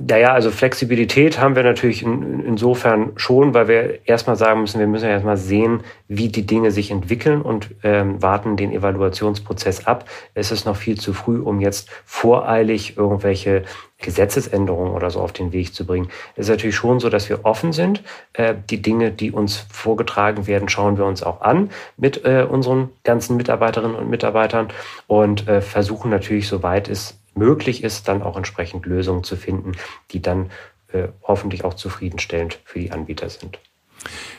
Naja, 0.07 0.33
also 0.33 0.51
Flexibilität 0.51 1.39
haben 1.39 1.55
wir 1.55 1.63
natürlich 1.63 2.03
in, 2.03 2.43
insofern 2.45 3.13
schon, 3.15 3.53
weil 3.53 3.67
wir 3.67 4.07
erstmal 4.07 4.35
sagen 4.35 4.61
müssen, 4.61 4.79
wir 4.79 4.87
müssen 4.87 5.05
ja 5.05 5.11
erstmal 5.11 5.37
sehen, 5.37 5.81
wie 6.07 6.29
die 6.29 6.45
Dinge 6.45 6.71
sich 6.71 6.91
entwickeln 6.91 7.41
und 7.41 7.69
ähm, 7.83 8.21
warten 8.21 8.55
den 8.55 8.71
Evaluationsprozess 8.71 9.87
ab. 9.87 10.05
Es 10.33 10.51
ist 10.51 10.65
noch 10.65 10.75
viel 10.75 10.99
zu 10.99 11.13
früh, 11.13 11.39
um 11.39 11.59
jetzt 11.59 11.89
voreilig 12.05 12.97
irgendwelche 12.97 13.63
Gesetzesänderungen 13.97 14.93
oder 14.93 15.09
so 15.09 15.19
auf 15.19 15.33
den 15.33 15.51
Weg 15.51 15.73
zu 15.73 15.85
bringen. 15.85 16.09
Es 16.35 16.45
ist 16.45 16.49
natürlich 16.49 16.75
schon 16.75 16.99
so, 16.99 17.09
dass 17.09 17.27
wir 17.27 17.43
offen 17.43 17.73
sind. 17.73 18.01
Äh, 18.33 18.55
die 18.69 18.81
Dinge, 18.81 19.11
die 19.11 19.31
uns 19.31 19.65
vorgetragen 19.71 20.47
werden, 20.47 20.69
schauen 20.69 20.97
wir 20.97 21.05
uns 21.05 21.23
auch 21.23 21.41
an 21.41 21.69
mit 21.97 22.23
äh, 22.25 22.45
unseren 22.49 22.89
ganzen 23.03 23.35
Mitarbeiterinnen 23.35 23.97
und 23.97 24.09
Mitarbeitern 24.09 24.69
und 25.07 25.47
äh, 25.47 25.61
versuchen 25.61 26.09
natürlich, 26.09 26.47
soweit 26.47 26.87
es 26.87 27.18
möglich 27.39 27.83
ist, 27.83 28.07
dann 28.07 28.21
auch 28.21 28.37
entsprechend 28.37 28.85
Lösungen 28.85 29.23
zu 29.23 29.35
finden, 29.35 29.71
die 30.11 30.21
dann 30.21 30.51
äh, 30.91 31.07
hoffentlich 31.23 31.63
auch 31.63 31.73
zufriedenstellend 31.73 32.59
für 32.63 32.79
die 32.79 32.91
Anbieter 32.91 33.29
sind. 33.29 33.59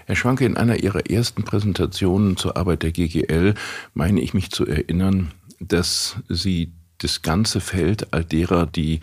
Herr 0.07 0.17
Schwanke, 0.17 0.45
in 0.45 0.57
einer 0.57 0.83
Ihrer 0.83 1.11
ersten 1.11 1.45
Präsentationen 1.45 2.37
zur 2.37 2.57
Arbeit 2.57 2.83
der 2.83 2.93
GGL 2.93 3.55
meine 3.95 4.21
ich 4.21 4.35
mich 4.35 4.51
zu 4.51 4.67
erinnern, 4.67 5.33
dass 5.59 6.17
Sie 6.29 6.73
das 6.99 7.23
ganze 7.23 7.61
Feld 7.61 8.13
all 8.13 8.25
derer, 8.25 8.67
die 8.67 9.01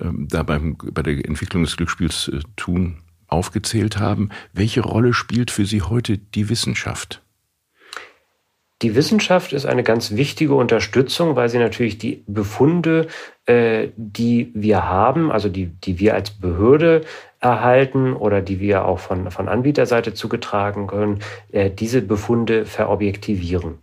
ähm, 0.00 0.26
da 0.28 0.42
beim, 0.42 0.76
bei 0.76 1.02
der 1.02 1.24
Entwicklung 1.24 1.64
des 1.64 1.76
Glücksspiels 1.76 2.28
äh, 2.28 2.40
tun, 2.56 2.98
aufgezählt 3.28 3.98
haben. 3.98 4.30
Welche 4.52 4.80
Rolle 4.82 5.14
spielt 5.14 5.50
für 5.50 5.66
Sie 5.66 5.82
heute 5.82 6.18
die 6.18 6.48
Wissenschaft? 6.48 7.23
Die 8.82 8.94
Wissenschaft 8.96 9.52
ist 9.52 9.66
eine 9.66 9.82
ganz 9.82 10.12
wichtige 10.12 10.54
Unterstützung, 10.54 11.36
weil 11.36 11.48
sie 11.48 11.58
natürlich 11.58 11.96
die 11.96 12.24
Befunde, 12.26 13.06
äh, 13.46 13.88
die 13.96 14.50
wir 14.54 14.84
haben, 14.88 15.30
also 15.30 15.48
die, 15.48 15.66
die 15.66 16.00
wir 16.00 16.14
als 16.14 16.30
Behörde 16.30 17.02
erhalten 17.40 18.14
oder 18.14 18.40
die 18.42 18.58
wir 18.58 18.84
auch 18.84 18.98
von, 18.98 19.30
von 19.30 19.48
Anbieterseite 19.48 20.12
zugetragen 20.12 20.86
können, 20.86 21.20
äh, 21.52 21.70
diese 21.70 22.02
Befunde 22.02 22.66
verobjektivieren. 22.66 23.78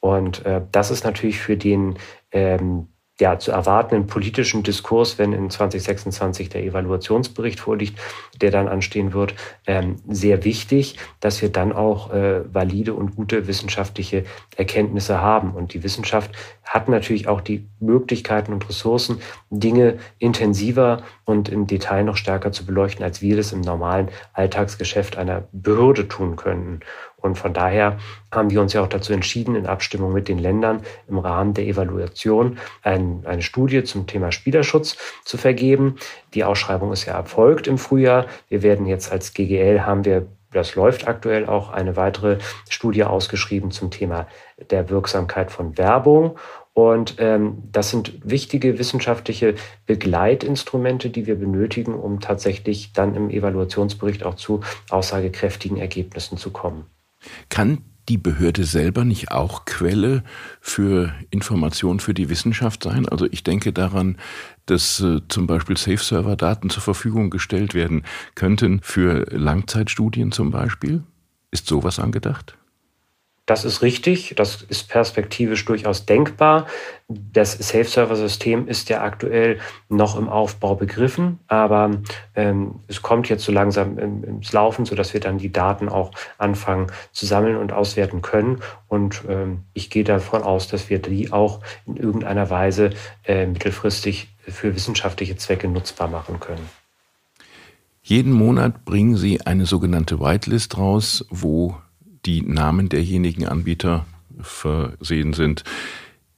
Und 0.00 0.44
äh, 0.46 0.62
das 0.70 0.90
ist 0.90 1.04
natürlich 1.04 1.38
für 1.38 1.56
den 1.56 1.98
ähm, 2.30 2.88
ja, 3.18 3.38
zu 3.38 3.50
erwartenden 3.50 4.06
politischen 4.06 4.62
Diskurs, 4.62 5.18
wenn 5.18 5.32
in 5.32 5.48
2026 5.48 6.50
der 6.50 6.64
Evaluationsbericht 6.64 7.60
vorliegt, 7.60 7.98
der 8.40 8.50
dann 8.50 8.68
anstehen 8.68 9.14
wird, 9.14 9.34
ähm, 9.66 9.96
sehr 10.06 10.44
wichtig, 10.44 10.98
dass 11.20 11.40
wir 11.40 11.48
dann 11.48 11.72
auch 11.72 12.12
äh, 12.12 12.42
valide 12.52 12.92
und 12.92 13.16
gute 13.16 13.46
wissenschaftliche 13.46 14.24
Erkenntnisse 14.56 15.20
haben. 15.20 15.52
Und 15.52 15.72
die 15.72 15.82
Wissenschaft 15.82 16.30
hat 16.62 16.88
natürlich 16.88 17.26
auch 17.26 17.40
die 17.40 17.66
Möglichkeiten 17.80 18.52
und 18.52 18.68
Ressourcen, 18.68 19.20
Dinge 19.48 19.98
intensiver 20.18 21.02
und 21.24 21.48
im 21.48 21.66
Detail 21.66 22.04
noch 22.04 22.16
stärker 22.16 22.52
zu 22.52 22.66
beleuchten, 22.66 23.02
als 23.02 23.22
wir 23.22 23.36
das 23.36 23.52
im 23.52 23.62
normalen 23.62 24.10
Alltagsgeschäft 24.34 25.16
einer 25.16 25.44
Behörde 25.52 26.06
tun 26.08 26.36
können. 26.36 26.80
Und 27.26 27.36
von 27.36 27.52
daher 27.52 27.98
haben 28.32 28.50
wir 28.50 28.60
uns 28.60 28.72
ja 28.72 28.82
auch 28.82 28.88
dazu 28.88 29.12
entschieden, 29.12 29.54
in 29.54 29.66
Abstimmung 29.66 30.12
mit 30.12 30.28
den 30.28 30.38
Ländern 30.38 30.82
im 31.08 31.18
Rahmen 31.18 31.52
der 31.52 31.66
Evaluation 31.66 32.58
ein, 32.82 33.22
eine 33.26 33.42
Studie 33.42 33.84
zum 33.84 34.06
Thema 34.06 34.32
Spielerschutz 34.32 34.96
zu 35.24 35.36
vergeben. 35.36 35.96
Die 36.34 36.44
Ausschreibung 36.44 36.92
ist 36.92 37.04
ja 37.04 37.14
erfolgt 37.14 37.66
im 37.66 37.78
Frühjahr. 37.78 38.26
Wir 38.48 38.62
werden 38.62 38.86
jetzt 38.86 39.12
als 39.12 39.34
GGL 39.34 39.82
haben 39.82 40.04
wir 40.04 40.26
das 40.52 40.74
läuft 40.74 41.06
aktuell 41.06 41.46
auch 41.46 41.70
eine 41.70 41.96
weitere 41.96 42.38
Studie 42.68 43.04
ausgeschrieben 43.04 43.70
zum 43.70 43.90
Thema 43.90 44.26
der 44.70 44.88
Wirksamkeit 44.88 45.50
von 45.50 45.76
Werbung. 45.76 46.38
Und 46.72 47.16
ähm, 47.18 47.62
das 47.72 47.90
sind 47.90 48.12
wichtige 48.22 48.78
wissenschaftliche 48.78 49.54
Begleitinstrumente, 49.86 51.10
die 51.10 51.26
wir 51.26 51.36
benötigen, 51.36 51.94
um 51.94 52.20
tatsächlich 52.20 52.92
dann 52.92 53.14
im 53.14 53.30
Evaluationsbericht 53.30 54.24
auch 54.24 54.34
zu 54.34 54.60
aussagekräftigen 54.90 55.78
Ergebnissen 55.78 56.36
zu 56.36 56.50
kommen. 56.50 56.84
Kann 57.48 57.82
die 58.08 58.18
Behörde 58.18 58.64
selber 58.64 59.04
nicht 59.04 59.32
auch 59.32 59.64
Quelle 59.64 60.22
für 60.60 61.12
Informationen 61.30 62.00
für 62.00 62.14
die 62.14 62.28
Wissenschaft 62.28 62.84
sein? 62.84 63.08
Also 63.08 63.26
ich 63.30 63.42
denke 63.42 63.72
daran, 63.72 64.16
dass 64.66 65.00
äh, 65.00 65.20
zum 65.28 65.46
Beispiel 65.46 65.76
Safe-Server-Daten 65.76 66.70
zur 66.70 66.82
Verfügung 66.82 67.30
gestellt 67.30 67.74
werden 67.74 68.04
könnten 68.34 68.80
für 68.82 69.26
Langzeitstudien 69.30 70.32
zum 70.32 70.50
Beispiel. 70.50 71.02
Ist 71.50 71.66
sowas 71.66 71.98
angedacht? 71.98 72.56
Das 73.46 73.64
ist 73.64 73.80
richtig, 73.80 74.34
das 74.36 74.62
ist 74.62 74.88
perspektivisch 74.88 75.64
durchaus 75.64 76.04
denkbar. 76.04 76.66
Das 77.06 77.52
Safe-Server-System 77.52 78.66
ist 78.66 78.88
ja 78.88 79.02
aktuell 79.02 79.60
noch 79.88 80.18
im 80.18 80.28
Aufbau 80.28 80.74
begriffen, 80.74 81.38
aber 81.46 82.02
ähm, 82.34 82.80
es 82.88 83.02
kommt 83.02 83.28
jetzt 83.28 83.44
so 83.44 83.52
langsam 83.52 83.98
ins 83.98 84.52
Laufen, 84.52 84.84
sodass 84.84 85.14
wir 85.14 85.20
dann 85.20 85.38
die 85.38 85.52
Daten 85.52 85.88
auch 85.88 86.10
anfangen 86.38 86.88
zu 87.12 87.24
sammeln 87.24 87.56
und 87.56 87.72
auswerten 87.72 88.20
können. 88.20 88.62
Und 88.88 89.22
ähm, 89.28 89.60
ich 89.74 89.90
gehe 89.90 90.02
davon 90.02 90.42
aus, 90.42 90.66
dass 90.66 90.90
wir 90.90 90.98
die 90.98 91.32
auch 91.32 91.60
in 91.86 91.96
irgendeiner 91.96 92.50
Weise 92.50 92.90
äh, 93.24 93.46
mittelfristig 93.46 94.28
für 94.40 94.74
wissenschaftliche 94.74 95.36
Zwecke 95.36 95.68
nutzbar 95.68 96.08
machen 96.08 96.40
können. 96.40 96.68
Jeden 98.02 98.32
Monat 98.32 98.84
bringen 98.84 99.16
Sie 99.16 99.40
eine 99.42 99.66
sogenannte 99.66 100.18
Whitelist 100.18 100.78
raus, 100.78 101.24
wo 101.30 101.76
die 102.26 102.42
Namen 102.42 102.88
derjenigen 102.88 103.46
Anbieter 103.46 104.04
versehen 104.40 105.32
sind, 105.32 105.64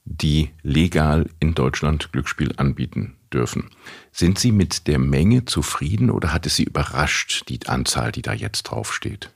die 0.05 0.51
legal 0.63 1.29
in 1.39 1.53
Deutschland 1.53 2.11
Glücksspiel 2.11 2.53
anbieten. 2.57 3.15
dürfen. 3.33 3.69
Sind 4.11 4.39
Sie 4.39 4.51
mit 4.51 4.87
der 4.87 4.99
Menge 4.99 5.45
zufrieden 5.45 6.09
oder 6.09 6.33
hat 6.33 6.45
es 6.45 6.55
Sie 6.55 6.63
überrascht, 6.63 7.47
die 7.49 7.59
Anzahl, 7.67 8.11
die 8.11 8.21
da 8.21 8.33
jetzt 8.33 8.63
draufsteht? 8.63 9.29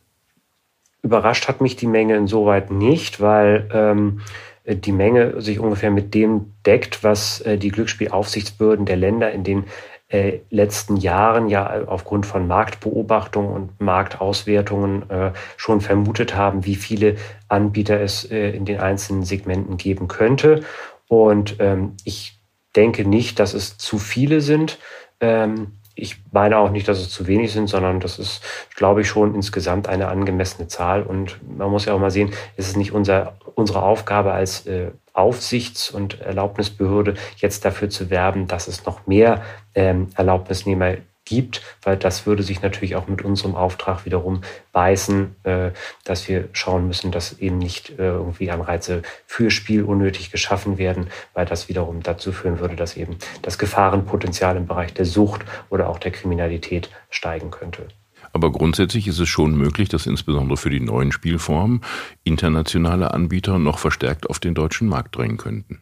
Überrascht 1.02 1.48
hat 1.48 1.62
mich 1.62 1.76
die 1.76 1.88
Menge 1.88 2.16
insoweit 2.16 2.72
nicht, 2.72 3.20
weil 3.20 3.70
ähm, 3.74 4.22
die 4.66 4.94
Menge 4.94 5.42
sich 5.42 5.60
ungefähr 5.60 5.92
mit 5.92 6.14
dem 6.14 6.54
deckt, 6.66 7.04
was 7.04 7.42
äh, 7.42 7.58
die 7.58 7.70
Glücksspielaufsichtsbehörden 7.70 8.86
der 8.86 8.96
Länder 8.96 9.32
in 9.32 9.44
den 9.44 9.66
äh, 10.08 10.40
letzten 10.50 10.98
Jahren 10.98 11.50
ja 11.50 11.86
aufgrund 11.88 12.26
von 12.26 12.48
Marktbeobachtungen 12.48 13.52
und 13.52 13.82
Marktauswertungen 13.82 15.10
äh, 15.10 15.32
schon 15.58 15.82
vermutet 15.82 16.36
haben, 16.36 16.66
wie 16.66 16.76
viele 16.76 17.16
Anbieter 17.48 18.00
es 18.00 18.30
äh, 18.30 18.52
in 18.52 18.66
den 18.66 18.80
einzelnen 18.80 19.24
Segmenten 19.24 19.78
geben 19.78 20.08
könnte. 20.08 20.64
Und 21.08 21.56
ähm, 21.60 21.96
ich 22.04 22.40
denke 22.76 23.08
nicht, 23.08 23.40
dass 23.40 23.54
es 23.54 23.78
zu 23.78 23.98
viele 23.98 24.42
sind. 24.42 24.80
Ähm, 25.20 25.80
ich 25.96 26.22
meine 26.32 26.58
auch 26.58 26.72
nicht, 26.72 26.88
dass 26.88 27.00
es 27.00 27.10
zu 27.10 27.28
wenig 27.28 27.52
sind, 27.52 27.68
sondern 27.68 28.00
das 28.00 28.20
ist, 28.20 28.44
glaube 28.76 29.02
ich, 29.02 29.08
schon 29.08 29.36
insgesamt 29.36 29.88
eine 29.88 30.08
angemessene 30.08 30.68
Zahl. 30.68 31.04
Und 31.04 31.40
man 31.58 31.70
muss 31.70 31.86
ja 31.86 31.94
auch 31.94 32.00
mal 32.00 32.12
sehen, 32.12 32.32
es 32.58 32.68
ist 32.68 32.78
nicht 32.78 32.94
unser, 32.94 33.38
unsere 33.56 33.84
Aufgabe 33.84 34.34
als 34.34 34.66
äh, 34.66 34.92
Aufsichts- 35.14 35.92
und 35.92 36.22
Erlaubnisbehörde 36.22 37.14
jetzt 37.38 37.66
dafür 37.66 37.90
zu 37.90 38.10
werben, 38.10 38.48
dass 38.48 38.68
es 38.68 38.86
noch 38.86 39.06
mehr 39.06 39.44
ähm, 39.76 40.10
Erlaubnisnehmer 40.16 40.96
gibt, 41.25 41.62
weil 41.82 41.98
das 41.98 42.25
würde 42.25 42.44
sich 42.44 42.62
natürlich 42.62 42.96
auch 42.96 43.08
mit 43.08 43.22
unserem 43.24 43.56
Auftrag 43.56 44.06
wiederum 44.06 44.42
beißen, 44.72 45.36
äh, 45.44 45.72
dass 46.03 46.27
wir 46.27 46.50
schauen 46.53 46.88
müssen, 46.88 47.12
dass 47.12 47.39
eben 47.39 47.58
nicht 47.58 47.92
äh, 47.92 48.08
irgendwie 48.08 48.51
Anreize 48.51 49.01
für 49.25 49.51
Spiel 49.51 49.84
unnötig 49.84 50.32
geschaffen 50.32 50.77
werden, 50.77 51.08
weil 51.34 51.46
das 51.46 51.70
wiederum 51.70 52.03
dazu 52.03 52.32
führen 52.32 52.60
würde, 52.60 52.75
dass 52.75 52.98
eben 52.98 53.18
das 53.42 53.58
Gefahrenpotenzial 53.58 54.58
im 54.58 54.68
Bereich 54.68 54.94
der 54.94 55.06
Sucht 55.06 55.46
oder 55.70 55.89
auch 55.89 56.00
der 56.00 56.12
Kriminalität 56.12 56.89
steigen 57.10 57.51
könnte. 57.51 57.88
Aber 58.34 58.51
grundsätzlich 58.51 59.08
ist 59.08 59.20
es 59.20 59.30
schon 59.30 59.56
möglich, 59.56 59.89
dass 59.89 60.08
insbesondere 60.08 60.58
für 60.58 60.72
die 60.72 60.80
neuen 60.80 61.12
Spielformen 61.12 61.82
internationale 62.24 63.13
Anbieter 63.13 63.60
noch 63.60 63.77
verstärkt 63.77 64.30
auf 64.30 64.39
den 64.39 64.56
deutschen 64.56 64.88
Markt 64.88 65.15
drängen 65.15 65.38
könnten. 65.38 65.82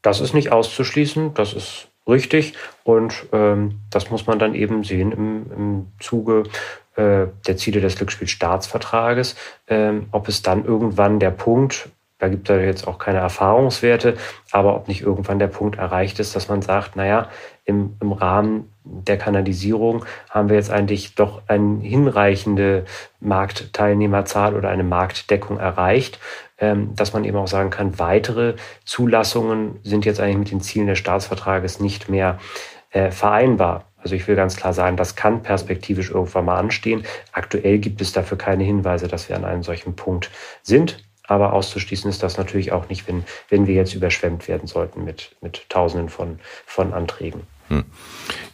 Das 0.00 0.20
ist 0.20 0.32
nicht 0.34 0.52
auszuschließen, 0.52 1.34
das 1.34 1.54
ist 1.54 1.88
richtig. 2.08 2.54
Und 2.82 3.26
ähm, 3.32 3.80
das 3.90 4.10
muss 4.10 4.26
man 4.26 4.38
dann 4.38 4.54
eben 4.54 4.84
sehen 4.84 5.12
im, 5.12 5.52
im 5.56 5.86
Zuge 6.00 6.44
äh, 6.96 7.26
der 7.46 7.56
Ziele 7.56 7.80
des 7.80 7.96
Glücksspielstaatsvertrages, 7.96 9.36
ähm, 9.68 10.06
ob 10.12 10.28
es 10.28 10.42
dann 10.42 10.64
irgendwann 10.64 11.20
der 11.20 11.30
Punkt 11.30 11.88
da 12.24 12.28
gibt 12.28 12.48
es 12.48 12.64
jetzt 12.64 12.88
auch 12.88 12.98
keine 12.98 13.18
Erfahrungswerte, 13.18 14.16
aber 14.50 14.76
ob 14.76 14.88
nicht 14.88 15.02
irgendwann 15.02 15.38
der 15.38 15.48
Punkt 15.48 15.76
erreicht 15.78 16.20
ist, 16.20 16.34
dass 16.34 16.48
man 16.48 16.62
sagt, 16.62 16.96
naja, 16.96 17.28
im, 17.66 17.96
im 18.00 18.12
Rahmen 18.12 18.72
der 18.84 19.18
Kanalisierung 19.18 20.06
haben 20.30 20.48
wir 20.48 20.56
jetzt 20.56 20.70
eigentlich 20.70 21.16
doch 21.16 21.42
eine 21.48 21.82
hinreichende 21.82 22.86
Marktteilnehmerzahl 23.20 24.54
oder 24.54 24.70
eine 24.70 24.84
Marktdeckung 24.84 25.58
erreicht, 25.58 26.18
dass 26.58 27.12
man 27.12 27.24
eben 27.24 27.36
auch 27.36 27.48
sagen 27.48 27.70
kann, 27.70 27.98
weitere 27.98 28.54
Zulassungen 28.84 29.80
sind 29.82 30.04
jetzt 30.04 30.20
eigentlich 30.20 30.38
mit 30.38 30.50
den 30.52 30.60
Zielen 30.60 30.86
des 30.86 30.98
Staatsvertrages 30.98 31.80
nicht 31.80 32.08
mehr 32.08 32.38
äh, 32.90 33.10
vereinbar. 33.10 33.86
Also 33.96 34.14
ich 34.14 34.28
will 34.28 34.36
ganz 34.36 34.56
klar 34.56 34.72
sagen, 34.72 34.96
das 34.96 35.16
kann 35.16 35.42
perspektivisch 35.42 36.10
irgendwann 36.10 36.44
mal 36.44 36.58
anstehen. 36.58 37.04
Aktuell 37.32 37.78
gibt 37.78 38.00
es 38.00 38.12
dafür 38.12 38.38
keine 38.38 38.62
Hinweise, 38.62 39.08
dass 39.08 39.28
wir 39.28 39.36
an 39.36 39.44
einem 39.44 39.62
solchen 39.62 39.96
Punkt 39.96 40.30
sind. 40.62 41.02
Aber 41.26 41.54
auszuschließen 41.54 42.10
ist 42.10 42.22
das 42.22 42.36
natürlich 42.36 42.70
auch 42.72 42.90
nicht, 42.90 43.08
wenn, 43.08 43.24
wenn 43.48 43.66
wir 43.66 43.74
jetzt 43.74 43.94
überschwemmt 43.94 44.46
werden 44.46 44.66
sollten 44.66 45.04
mit, 45.04 45.34
mit 45.40 45.68
Tausenden 45.70 46.10
von, 46.10 46.38
von 46.66 46.92
Anträgen. 46.92 47.40
Hm. 47.68 47.84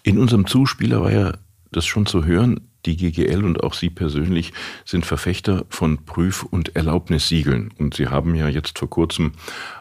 In 0.05 0.19
unserem 0.19 0.47
Zuspieler 0.47 1.03
war 1.03 1.11
ja 1.11 1.33
das 1.73 1.85
schon 1.85 2.07
zu 2.07 2.25
hören, 2.25 2.70
die 2.87 2.97
GGL 2.97 3.45
und 3.45 3.63
auch 3.63 3.75
Sie 3.75 3.91
persönlich 3.91 4.53
sind 4.85 5.07
Verfechter 5.07 5.65
von 5.69 6.05
Prüf- 6.05 6.43
und 6.43 6.77
Erlaubnissiegeln. 6.77 7.73
Und 7.79 7.95
Sie 7.95 8.09
haben 8.09 8.35
ja 8.35 8.49
jetzt 8.49 8.79
vor 8.79 8.91
kurzem 8.91 9.33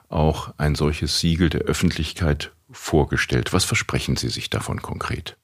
auch 0.09 0.53
ein 0.57 0.75
solches 0.75 1.19
Siegel 1.19 1.49
der 1.49 1.61
Öffentlichkeit 1.61 2.51
vorgestellt. 2.71 3.53
Was 3.53 3.65
versprechen 3.65 4.15
Sie 4.15 4.29
sich 4.29 4.49
davon 4.49 4.81
konkret? 4.81 5.37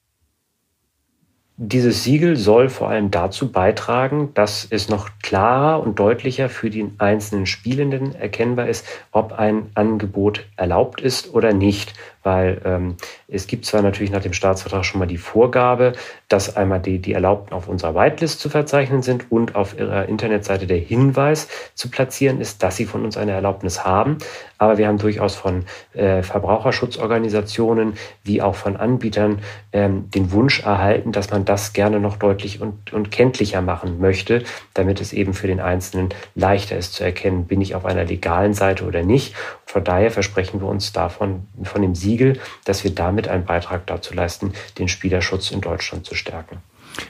Dieses 1.58 2.04
Siegel 2.04 2.36
soll 2.36 2.68
vor 2.68 2.90
allem 2.90 3.10
dazu 3.10 3.50
beitragen, 3.50 4.34
dass 4.34 4.66
es 4.68 4.90
noch 4.90 5.08
klarer 5.22 5.82
und 5.82 5.98
deutlicher 5.98 6.50
für 6.50 6.68
den 6.68 6.96
einzelnen 6.98 7.46
Spielenden 7.46 8.14
erkennbar 8.14 8.68
ist, 8.68 8.86
ob 9.10 9.32
ein 9.32 9.70
Angebot 9.74 10.44
erlaubt 10.56 11.00
ist 11.00 11.32
oder 11.32 11.54
nicht 11.54 11.94
weil 12.26 12.60
ähm, 12.64 12.96
es 13.28 13.46
gibt 13.46 13.64
zwar 13.66 13.82
natürlich 13.82 14.10
nach 14.10 14.20
dem 14.20 14.32
Staatsvertrag 14.32 14.84
schon 14.84 14.98
mal 14.98 15.06
die 15.06 15.16
Vorgabe, 15.16 15.92
dass 16.28 16.56
einmal 16.56 16.80
die, 16.80 16.98
die 16.98 17.12
Erlaubten 17.12 17.54
auf 17.54 17.68
unserer 17.68 17.94
Whitelist 17.94 18.40
zu 18.40 18.48
verzeichnen 18.48 19.02
sind 19.02 19.30
und 19.30 19.54
auf 19.54 19.78
ihrer 19.78 20.08
Internetseite 20.08 20.66
der 20.66 20.78
Hinweis 20.78 21.46
zu 21.74 21.88
platzieren 21.88 22.40
ist, 22.40 22.64
dass 22.64 22.76
sie 22.76 22.84
von 22.84 23.04
uns 23.04 23.16
eine 23.16 23.30
Erlaubnis 23.30 23.84
haben. 23.84 24.18
Aber 24.58 24.76
wir 24.76 24.88
haben 24.88 24.98
durchaus 24.98 25.36
von 25.36 25.66
äh, 25.92 26.22
Verbraucherschutzorganisationen 26.22 27.94
wie 28.24 28.42
auch 28.42 28.56
von 28.56 28.76
Anbietern 28.76 29.40
ähm, 29.72 30.10
den 30.10 30.32
Wunsch 30.32 30.60
erhalten, 30.60 31.12
dass 31.12 31.30
man 31.30 31.44
das 31.44 31.74
gerne 31.74 32.00
noch 32.00 32.16
deutlich 32.16 32.60
und, 32.60 32.92
und 32.92 33.12
kenntlicher 33.12 33.60
machen 33.60 34.00
möchte, 34.00 34.42
damit 34.74 35.00
es 35.00 35.12
eben 35.12 35.32
für 35.32 35.46
den 35.46 35.60
Einzelnen 35.60 36.08
leichter 36.34 36.76
ist 36.76 36.94
zu 36.94 37.04
erkennen, 37.04 37.46
bin 37.46 37.60
ich 37.60 37.76
auf 37.76 37.84
einer 37.84 38.04
legalen 38.04 38.54
Seite 38.54 38.84
oder 38.84 39.04
nicht. 39.04 39.36
Von 39.64 39.84
daher 39.84 40.10
versprechen 40.10 40.60
wir 40.60 40.68
uns 40.68 40.92
davon, 40.92 41.46
von 41.62 41.82
dem 41.82 41.94
Siegel, 42.16 42.38
dass 42.64 42.82
wir 42.82 42.94
damit 42.94 43.28
einen 43.28 43.44
Beitrag 43.44 43.86
dazu 43.86 44.14
leisten, 44.14 44.52
den 44.78 44.88
Spielerschutz 44.88 45.50
in 45.50 45.60
Deutschland 45.60 46.06
zu 46.06 46.14
stärken. 46.14 46.58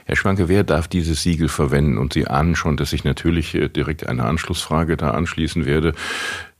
Herr 0.05 0.17
Schwanke, 0.17 0.49
wer 0.49 0.65
darf 0.65 0.89
dieses 0.89 1.23
Siegel 1.23 1.47
verwenden? 1.47 1.97
Und 1.97 2.11
Sie 2.11 2.27
ahnen 2.27 2.55
schon, 2.55 2.75
dass 2.75 2.91
ich 2.91 3.05
natürlich 3.05 3.55
äh, 3.55 3.69
direkt 3.69 4.05
eine 4.07 4.25
Anschlussfrage 4.25 4.97
da 4.97 5.11
anschließen 5.11 5.65
werde, 5.65 5.93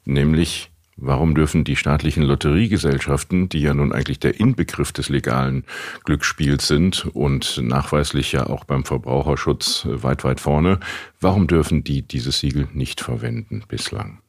nämlich 0.06 0.70
Warum 1.00 1.36
dürfen 1.36 1.64
die 1.64 1.76
staatlichen 1.76 2.24
Lotteriegesellschaften, 2.24 3.50
die 3.50 3.60
ja 3.60 3.76
nun 3.76 3.94
eigentlich 3.94 4.18
der 4.18 4.40
Inbegriff 4.40 4.92
des 4.92 5.10
legalen 5.10 5.64
Glücksspiels 6.06 6.68
sind 6.68 7.06
und 7.14 7.62
nachweislich 7.62 8.32
ja 8.32 8.48
auch 8.48 8.64
beim 8.64 8.84
Verbraucherschutz 8.84 9.86
äh, 9.86 10.02
weit, 10.02 10.24
weit 10.24 10.40
vorne, 10.40 10.80
warum 11.22 11.46
dürfen 11.46 11.84
die 11.84 12.02
dieses 12.02 12.40
Siegel 12.40 12.68
nicht 12.74 13.00
verwenden 13.00 13.64
bislang? 13.68 14.24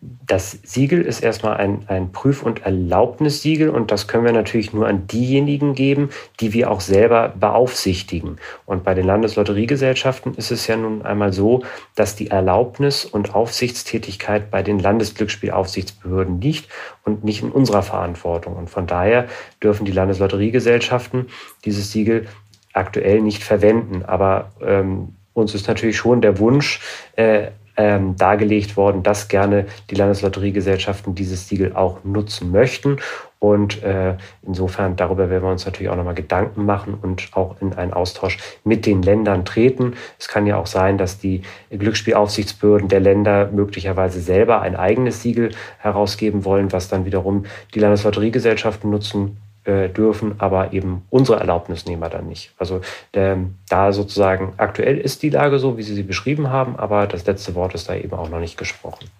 Das 0.00 0.56
Siegel 0.62 1.02
ist 1.02 1.24
erstmal 1.24 1.56
ein, 1.56 1.84
ein 1.88 2.12
Prüf- 2.12 2.44
und 2.44 2.64
Erlaubnissiegel 2.64 3.68
und 3.68 3.90
das 3.90 4.06
können 4.06 4.24
wir 4.24 4.32
natürlich 4.32 4.72
nur 4.72 4.86
an 4.86 5.08
diejenigen 5.08 5.74
geben, 5.74 6.10
die 6.38 6.52
wir 6.52 6.70
auch 6.70 6.80
selber 6.80 7.34
beaufsichtigen. 7.38 8.38
Und 8.64 8.84
bei 8.84 8.94
den 8.94 9.04
Landeslotteriegesellschaften 9.06 10.34
ist 10.34 10.52
es 10.52 10.68
ja 10.68 10.76
nun 10.76 11.02
einmal 11.02 11.32
so, 11.32 11.64
dass 11.96 12.14
die 12.14 12.30
Erlaubnis- 12.30 13.04
und 13.04 13.34
Aufsichtstätigkeit 13.34 14.52
bei 14.52 14.62
den 14.62 14.78
Landesglücksspielaufsichtsbehörden 14.78 16.40
liegt 16.40 16.68
und 17.04 17.24
nicht 17.24 17.42
in 17.42 17.50
unserer 17.50 17.82
Verantwortung. 17.82 18.54
Und 18.54 18.70
von 18.70 18.86
daher 18.86 19.26
dürfen 19.60 19.84
die 19.84 19.92
Landeslotteriegesellschaften 19.92 21.26
dieses 21.64 21.90
Siegel 21.90 22.28
aktuell 22.72 23.20
nicht 23.20 23.42
verwenden. 23.42 24.04
Aber 24.04 24.52
ähm, 24.60 25.16
uns 25.32 25.56
ist 25.56 25.66
natürlich 25.66 25.96
schon 25.96 26.20
der 26.20 26.38
Wunsch, 26.38 26.80
äh, 27.16 27.48
ähm, 27.78 28.16
dargelegt 28.16 28.76
worden, 28.76 29.02
dass 29.02 29.28
gerne 29.28 29.66
die 29.88 29.94
Landeslotteriegesellschaften 29.94 31.14
dieses 31.14 31.48
Siegel 31.48 31.74
auch 31.74 32.04
nutzen 32.04 32.50
möchten. 32.50 32.98
Und 33.38 33.84
äh, 33.84 34.16
insofern 34.42 34.96
darüber 34.96 35.30
werden 35.30 35.44
wir 35.44 35.52
uns 35.52 35.64
natürlich 35.64 35.88
auch 35.88 35.96
nochmal 35.96 36.16
Gedanken 36.16 36.66
machen 36.66 36.94
und 37.00 37.28
auch 37.34 37.54
in 37.60 37.72
einen 37.72 37.92
Austausch 37.92 38.36
mit 38.64 38.84
den 38.84 39.00
Ländern 39.00 39.44
treten. 39.44 39.94
Es 40.18 40.26
kann 40.26 40.46
ja 40.46 40.56
auch 40.56 40.66
sein, 40.66 40.98
dass 40.98 41.20
die 41.20 41.42
Glücksspielaufsichtsbehörden 41.70 42.88
der 42.88 42.98
Länder 42.98 43.48
möglicherweise 43.52 44.20
selber 44.20 44.60
ein 44.60 44.74
eigenes 44.74 45.22
Siegel 45.22 45.52
herausgeben 45.78 46.44
wollen, 46.44 46.72
was 46.72 46.88
dann 46.88 47.04
wiederum 47.04 47.44
die 47.74 47.78
Landeslotteriegesellschaften 47.78 48.90
nutzen 48.90 49.36
äh, 49.68 49.90
dürfen, 49.90 50.36
aber 50.38 50.72
eben 50.72 51.02
unsere 51.10 51.38
Erlaubnisnehmer 51.40 52.08
dann 52.08 52.26
nicht. 52.26 52.52
Also 52.56 52.80
der, 53.12 53.36
da 53.68 53.92
sozusagen 53.92 54.54
aktuell 54.56 54.96
ist 54.96 55.22
die 55.22 55.28
Lage 55.28 55.58
so, 55.58 55.76
wie 55.76 55.82
Sie 55.82 55.94
sie 55.94 56.04
beschrieben 56.04 56.48
haben, 56.48 56.76
aber 56.76 57.06
das 57.06 57.26
letzte 57.26 57.54
Wort 57.54 57.74
ist 57.74 57.86
da 57.88 57.94
eben 57.94 58.14
auch 58.14 58.30
noch 58.30 58.40
nicht 58.40 58.56
gesprochen. 58.56 59.10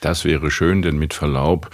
Das 0.00 0.24
wäre 0.24 0.50
schön, 0.50 0.80
denn 0.80 0.98
mit 0.98 1.12
Verlaub, 1.12 1.68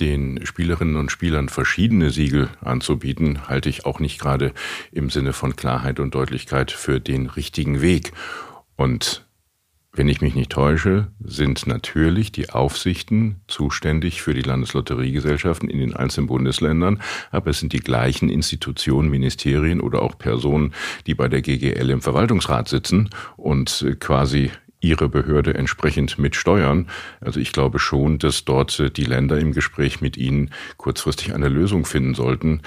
den 0.00 0.46
Spielerinnen 0.46 0.96
und 0.96 1.12
Spielern 1.12 1.50
verschiedene 1.50 2.08
Siegel 2.08 2.48
anzubieten, 2.64 3.48
halte 3.48 3.68
ich 3.68 3.84
auch 3.84 4.00
nicht 4.00 4.18
gerade 4.18 4.52
im 4.90 5.10
Sinne 5.10 5.34
von 5.34 5.54
Klarheit 5.54 6.00
und 6.00 6.14
Deutlichkeit 6.14 6.70
für 6.70 7.00
den 7.00 7.26
richtigen 7.26 7.82
Weg. 7.82 8.12
Und 8.76 9.26
wenn 9.98 10.08
ich 10.08 10.20
mich 10.20 10.36
nicht 10.36 10.52
täusche, 10.52 11.08
sind 11.18 11.66
natürlich 11.66 12.30
die 12.30 12.50
Aufsichten 12.50 13.40
zuständig 13.48 14.22
für 14.22 14.32
die 14.32 14.42
Landeslotteriegesellschaften 14.42 15.68
in 15.68 15.80
den 15.80 15.96
einzelnen 15.96 16.28
Bundesländern, 16.28 17.02
aber 17.32 17.50
es 17.50 17.58
sind 17.58 17.72
die 17.72 17.80
gleichen 17.80 18.28
Institutionen, 18.28 19.10
Ministerien 19.10 19.80
oder 19.80 20.00
auch 20.02 20.16
Personen, 20.16 20.72
die 21.08 21.14
bei 21.14 21.26
der 21.26 21.42
GGL 21.42 21.90
im 21.90 22.00
Verwaltungsrat 22.00 22.68
sitzen 22.68 23.10
und 23.36 23.84
quasi 23.98 24.52
Ihre 24.80 25.08
Behörde 25.08 25.54
entsprechend 25.54 26.16
mitsteuern. 26.16 26.88
Also 27.20 27.40
ich 27.40 27.52
glaube 27.52 27.80
schon, 27.80 28.18
dass 28.20 28.44
dort 28.44 28.78
äh, 28.78 28.90
die 28.90 29.04
Länder 29.04 29.36
im 29.40 29.52
Gespräch 29.52 30.00
mit 30.00 30.16
Ihnen 30.16 30.50
kurzfristig 30.76 31.34
eine 31.34 31.48
Lösung 31.48 31.84
finden 31.84 32.14
sollten. 32.14 32.62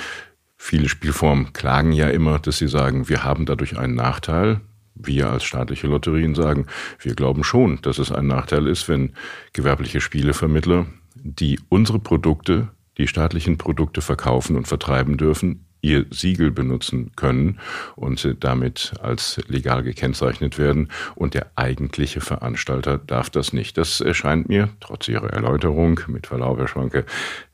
Viele 0.58 0.90
Spielformen 0.90 1.54
klagen 1.54 1.94
ja 1.94 2.10
immer, 2.10 2.40
dass 2.40 2.58
sie 2.58 2.68
sagen, 2.68 3.08
wir 3.08 3.24
haben 3.24 3.46
dadurch 3.46 3.78
einen 3.78 3.96
Nachteil. 3.96 4.60
Wir 4.96 5.30
als 5.30 5.44
staatliche 5.44 5.88
Lotterien 5.88 6.36
sagen, 6.36 6.68
wir 7.00 7.16
glauben 7.16 7.44
schon, 7.44 7.80
dass 7.82 7.98
es 7.98 8.12
ein 8.12 8.28
Nachteil 8.28 8.68
ist, 8.68 8.90
wenn 8.90 9.14
gewerbliche 9.54 10.02
Spielevermittler, 10.02 10.86
die 11.16 11.60
unsere 11.70 12.00
Produkte, 12.00 12.70
die 12.98 13.08
staatlichen 13.08 13.58
Produkte 13.58 14.02
verkaufen 14.02 14.56
und 14.56 14.68
vertreiben 14.68 15.18
dürfen, 15.18 15.66
ihr 15.82 16.06
Siegel 16.12 16.52
benutzen 16.52 17.12
können 17.16 17.60
und 17.96 18.36
damit 18.40 18.94
als 19.02 19.42
legal 19.48 19.84
gekennzeichnet 19.84 20.58
werden. 20.58 20.90
Und 21.16 21.34
der 21.34 21.52
eigentliche 21.56 22.22
Veranstalter 22.22 22.98
darf 22.98 23.30
das 23.30 23.54
nicht. 23.54 23.78
Das 23.78 24.00
erscheint 24.02 24.48
mir, 24.48 24.70
trotz 24.80 25.08
Ihrer 25.08 25.32
Erläuterung, 25.32 26.00
mit 26.08 26.28
Verlaub, 26.28 26.60
Herr 26.60 26.68
Schwanke, 26.68 27.06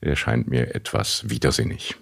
erscheint 0.01 0.49
mir 0.49 0.75
etwas 0.75 1.29
widersinnig. 1.29 1.95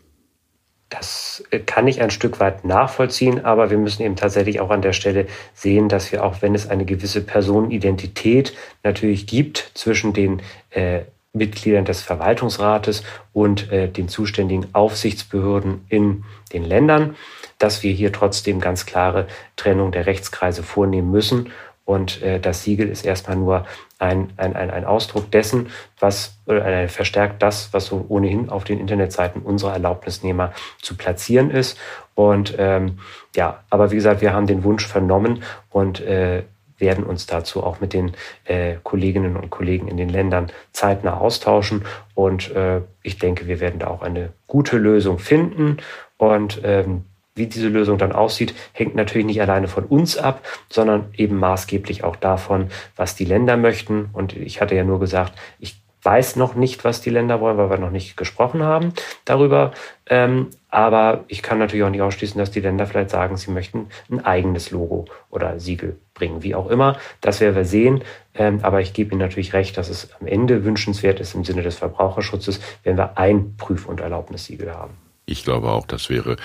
Das 0.90 1.44
kann 1.66 1.88
ich 1.88 2.02
ein 2.02 2.12
Stück 2.12 2.40
weit 2.40 2.64
nachvollziehen, 2.64 3.44
aber 3.44 3.72
wir 3.72 3.78
müssen 3.78 4.04
eben 4.04 4.16
tatsächlich 4.16 4.60
auch 4.60 4.70
an 4.70 4.84
der 4.84 4.94
Stelle 4.94 5.26
sehen, 5.54 5.90
dass 5.90 6.12
wir 6.12 6.24
auch, 6.24 6.42
wenn 6.42 6.54
es 6.54 6.70
eine 6.70 6.86
gewisse 6.86 7.22
Personenidentität 7.22 8.54
natürlich 8.84 9.26
gibt 9.26 9.72
zwischen 9.74 10.14
den 10.14 10.42
äh, 10.70 11.02
Mitgliedern 11.36 11.86
des 11.86 12.02
Verwaltungsrates 12.02 13.04
und 13.34 13.72
äh, 13.72 13.90
den 13.90 14.08
zuständigen 14.08 14.68
Aufsichtsbehörden 14.74 15.86
in 15.90 16.24
den 16.54 16.64
Ländern, 16.64 17.16
dass 17.60 17.84
wir 17.84 17.92
hier 17.92 18.12
trotzdem 18.12 18.60
ganz 18.60 18.86
klare 18.86 19.28
Trennung 19.56 19.92
der 19.92 20.06
Rechtskreise 20.06 20.64
vornehmen 20.64 21.12
müssen. 21.12 21.52
Und 21.84 22.22
äh, 22.22 22.40
das 22.40 22.64
Siegel 22.64 22.90
ist 22.90 23.06
erstmal 23.06 23.38
nur 23.38 23.66
ein, 24.00 24.34
ein, 24.38 24.56
ein, 24.56 24.70
ein 24.70 24.86
Ausdruck 24.86 25.32
dessen, 25.32 25.70
was 26.00 26.38
äh, 26.48 26.88
verstärkt 26.88 27.42
das, 27.42 27.74
was 27.74 27.86
so 27.86 28.06
ohnehin 28.10 28.50
auf 28.50 28.64
den 28.64 28.80
Internetseiten 28.80 29.42
unserer 29.42 29.74
Erlaubnisnehmer 29.74 30.54
zu 30.82 30.98
platzieren 30.98 31.50
ist. 31.50 31.78
Und 32.14 32.56
ähm, 32.58 33.00
ja, 33.36 33.64
aber 33.70 33.92
wie 33.92 33.96
gesagt, 33.96 34.22
wir 34.22 34.34
haben 34.34 34.48
den 34.48 34.64
Wunsch 34.64 34.86
vernommen 34.86 35.44
und 35.70 36.02
äh, 36.02 36.44
werden 36.78 37.06
uns 37.06 37.26
dazu 37.26 37.64
auch 37.64 37.80
mit 37.80 37.94
den 37.94 38.12
äh, 38.44 38.76
Kolleginnen 38.84 39.38
und 39.38 39.50
Kollegen 39.50 39.88
in 39.88 39.98
den 39.98 40.10
Ländern 40.10 40.52
zeitnah 40.74 41.18
austauschen. 41.18 41.86
Und 42.14 42.52
äh, 42.52 42.82
ich 43.02 43.18
denke, 43.18 43.48
wir 43.48 43.60
werden 43.60 43.80
da 43.80 43.88
auch 43.88 44.02
eine 44.02 44.34
gute 44.48 44.78
Lösung 44.78 45.20
finden. 45.20 45.78
Und 46.18 46.62
ähm, 46.64 47.06
wie 47.36 47.48
diese 47.48 47.68
Lösung 47.68 47.98
dann 47.98 48.14
aussieht, 48.14 48.56
hängt 48.72 48.96
natürlich 48.96 49.28
nicht 49.28 49.42
alleine 49.42 49.68
von 49.68 49.84
uns 49.84 50.18
ab, 50.18 50.42
sondern 50.70 51.10
eben 51.16 51.38
maßgeblich 51.38 52.04
auch 52.04 52.16
davon, 52.16 52.70
was 52.96 53.16
die 53.16 53.26
Länder 53.26 53.58
möchten. 53.58 54.10
Und 54.14 54.36
ich 54.36 54.62
hatte 54.62 54.76
ja 54.76 54.84
nur 54.84 55.00
gesagt, 55.00 55.34
ich 55.60 55.76
weiß 56.06 56.36
noch 56.36 56.54
nicht, 56.54 56.86
was 56.86 57.02
die 57.02 57.10
Länder 57.10 57.42
wollen, 57.42 57.58
weil 57.58 57.70
wir 57.70 57.80
noch 57.80 57.90
nicht 57.90 58.16
gesprochen 58.16 58.62
haben 58.64 58.94
darüber. 59.26 59.74
Ähm, 60.08 60.52
aber 60.70 61.24
ich 61.28 61.42
kann 61.42 61.58
natürlich 61.58 61.84
auch 61.84 61.90
nicht 61.90 62.04
ausschließen, 62.04 62.38
dass 62.38 62.52
die 62.52 62.60
Länder 62.60 62.86
vielleicht 62.86 63.10
sagen, 63.10 63.38
sie 63.38 63.50
möchten 63.50 63.88
ein 64.12 64.24
eigenes 64.24 64.70
Logo 64.70 65.06
oder 65.32 65.60
Siegel 65.60 65.98
bringen, 66.14 66.44
wie 66.44 66.54
auch 66.54 66.70
immer. 66.70 66.98
Das 67.22 67.42
werden 67.42 67.56
wir 67.56 67.66
sehen. 67.66 68.04
Ähm, 68.36 68.60
aber 68.62 68.82
ich 68.82 68.94
gebe 68.94 69.12
Ihnen 69.12 69.22
natürlich 69.22 69.54
recht, 69.54 69.78
dass 69.78 69.90
es 69.90 70.10
am 70.20 70.28
Ende 70.28 70.64
wünschenswert 70.64 71.20
ist 71.20 71.34
im 71.34 71.44
Sinne 71.44 71.64
des 71.64 71.78
Verbraucherschutzes, 71.78 72.62
wenn 72.84 72.98
wir 72.98 73.18
ein 73.18 73.56
Prüf- 73.58 73.88
und 73.88 74.00
Erlaubnissiegel 74.00 74.74
haben. 74.74 75.05
Ich 75.26 75.44
glaube 75.44 75.70
auch, 75.70 75.88
das 75.88 76.10
wäre 76.10 76.38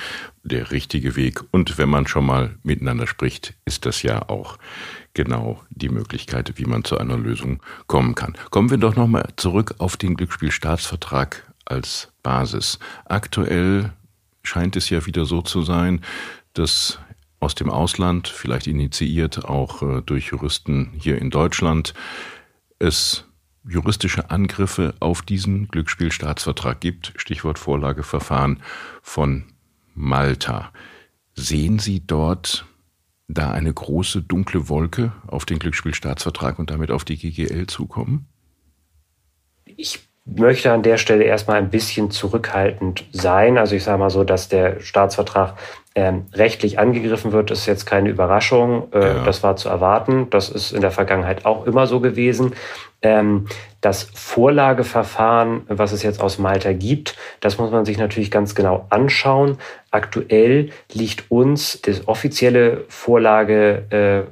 der 0.42 0.70
richtige 0.70 1.16
Weg. 1.16 1.42
Und 1.50 1.76
wenn 1.76 1.88
man 1.88 2.06
schon 2.06 2.24
mal 2.24 2.56
miteinander 2.62 3.06
spricht, 3.06 3.54
ist 3.64 3.84
das 3.86 4.02
ja 4.02 4.28
auch 4.28 4.58
genau 5.12 5.62
die 5.70 5.90
Möglichkeit, 5.90 6.52
wie 6.56 6.64
man 6.64 6.84
zu 6.84 6.96
einer 6.98 7.18
Lösung 7.18 7.62
kommen 7.86 8.14
kann. 8.14 8.36
Kommen 8.50 8.70
wir 8.70 8.78
doch 8.78 8.96
nochmal 8.96 9.28
zurück 9.36 9.74
auf 9.78 9.96
den 9.96 10.16
Glücksspielstaatsvertrag 10.16 11.52
als 11.66 12.08
Basis. 12.22 12.78
Aktuell 13.04 13.92
scheint 14.42 14.76
es 14.76 14.88
ja 14.88 15.04
wieder 15.06 15.26
so 15.26 15.42
zu 15.42 15.62
sein, 15.62 16.00
dass 16.54 16.98
aus 17.38 17.54
dem 17.54 17.70
Ausland, 17.70 18.28
vielleicht 18.28 18.66
initiiert 18.66 19.44
auch 19.44 19.82
äh, 19.82 20.02
durch 20.02 20.26
Juristen 20.26 20.92
hier 20.98 21.18
in 21.18 21.30
Deutschland, 21.30 21.94
es 22.78 23.24
juristische 23.68 24.30
Angriffe 24.30 24.94
auf 25.00 25.22
diesen 25.22 25.68
Glücksspielstaatsvertrag 25.68 26.80
gibt, 26.80 27.12
Stichwort 27.16 27.58
Vorlageverfahren 27.58 28.62
von 29.02 29.44
Malta. 29.94 30.72
Sehen 31.34 31.78
Sie 31.78 32.02
dort 32.06 32.66
da 33.28 33.52
eine 33.52 33.72
große 33.72 34.22
dunkle 34.22 34.68
Wolke 34.68 35.12
auf 35.26 35.44
den 35.44 35.58
Glücksspielstaatsvertrag 35.58 36.58
und 36.58 36.70
damit 36.70 36.90
auf 36.90 37.04
die 37.04 37.16
GGL 37.16 37.66
zukommen? 37.66 38.26
Ich 39.64 40.00
möchte 40.24 40.72
an 40.72 40.82
der 40.82 40.96
Stelle 40.96 41.24
erstmal 41.24 41.58
ein 41.58 41.70
bisschen 41.70 42.10
zurückhaltend 42.10 43.04
sein. 43.12 43.58
Also 43.58 43.74
ich 43.74 43.84
sage 43.84 43.98
mal 43.98 44.10
so, 44.10 44.24
dass 44.24 44.48
der 44.48 44.80
Staatsvertrag 44.80 45.56
ähm, 45.96 46.26
rechtlich 46.32 46.78
angegriffen 46.78 47.32
wird, 47.32 47.50
ist 47.50 47.66
jetzt 47.66 47.84
keine 47.84 48.10
Überraschung. 48.10 48.92
Äh, 48.92 49.00
ja. 49.00 49.24
Das 49.24 49.42
war 49.42 49.56
zu 49.56 49.68
erwarten. 49.68 50.28
Das 50.30 50.48
ist 50.48 50.70
in 50.72 50.82
der 50.82 50.92
Vergangenheit 50.92 51.44
auch 51.44 51.66
immer 51.66 51.88
so 51.88 51.98
gewesen. 51.98 52.54
Ähm, 53.02 53.46
das 53.80 54.04
Vorlageverfahren, 54.14 55.62
was 55.66 55.90
es 55.92 56.02
jetzt 56.04 56.20
aus 56.20 56.38
Malta 56.38 56.72
gibt, 56.72 57.16
das 57.40 57.58
muss 57.58 57.72
man 57.72 57.84
sich 57.84 57.98
natürlich 57.98 58.30
ganz 58.30 58.54
genau 58.54 58.86
anschauen. 58.90 59.58
Aktuell 59.90 60.70
liegt 60.92 61.30
uns 61.30 61.80
das 61.82 62.06
offizielle 62.06 62.84
Vorlageschreiben 62.88 64.28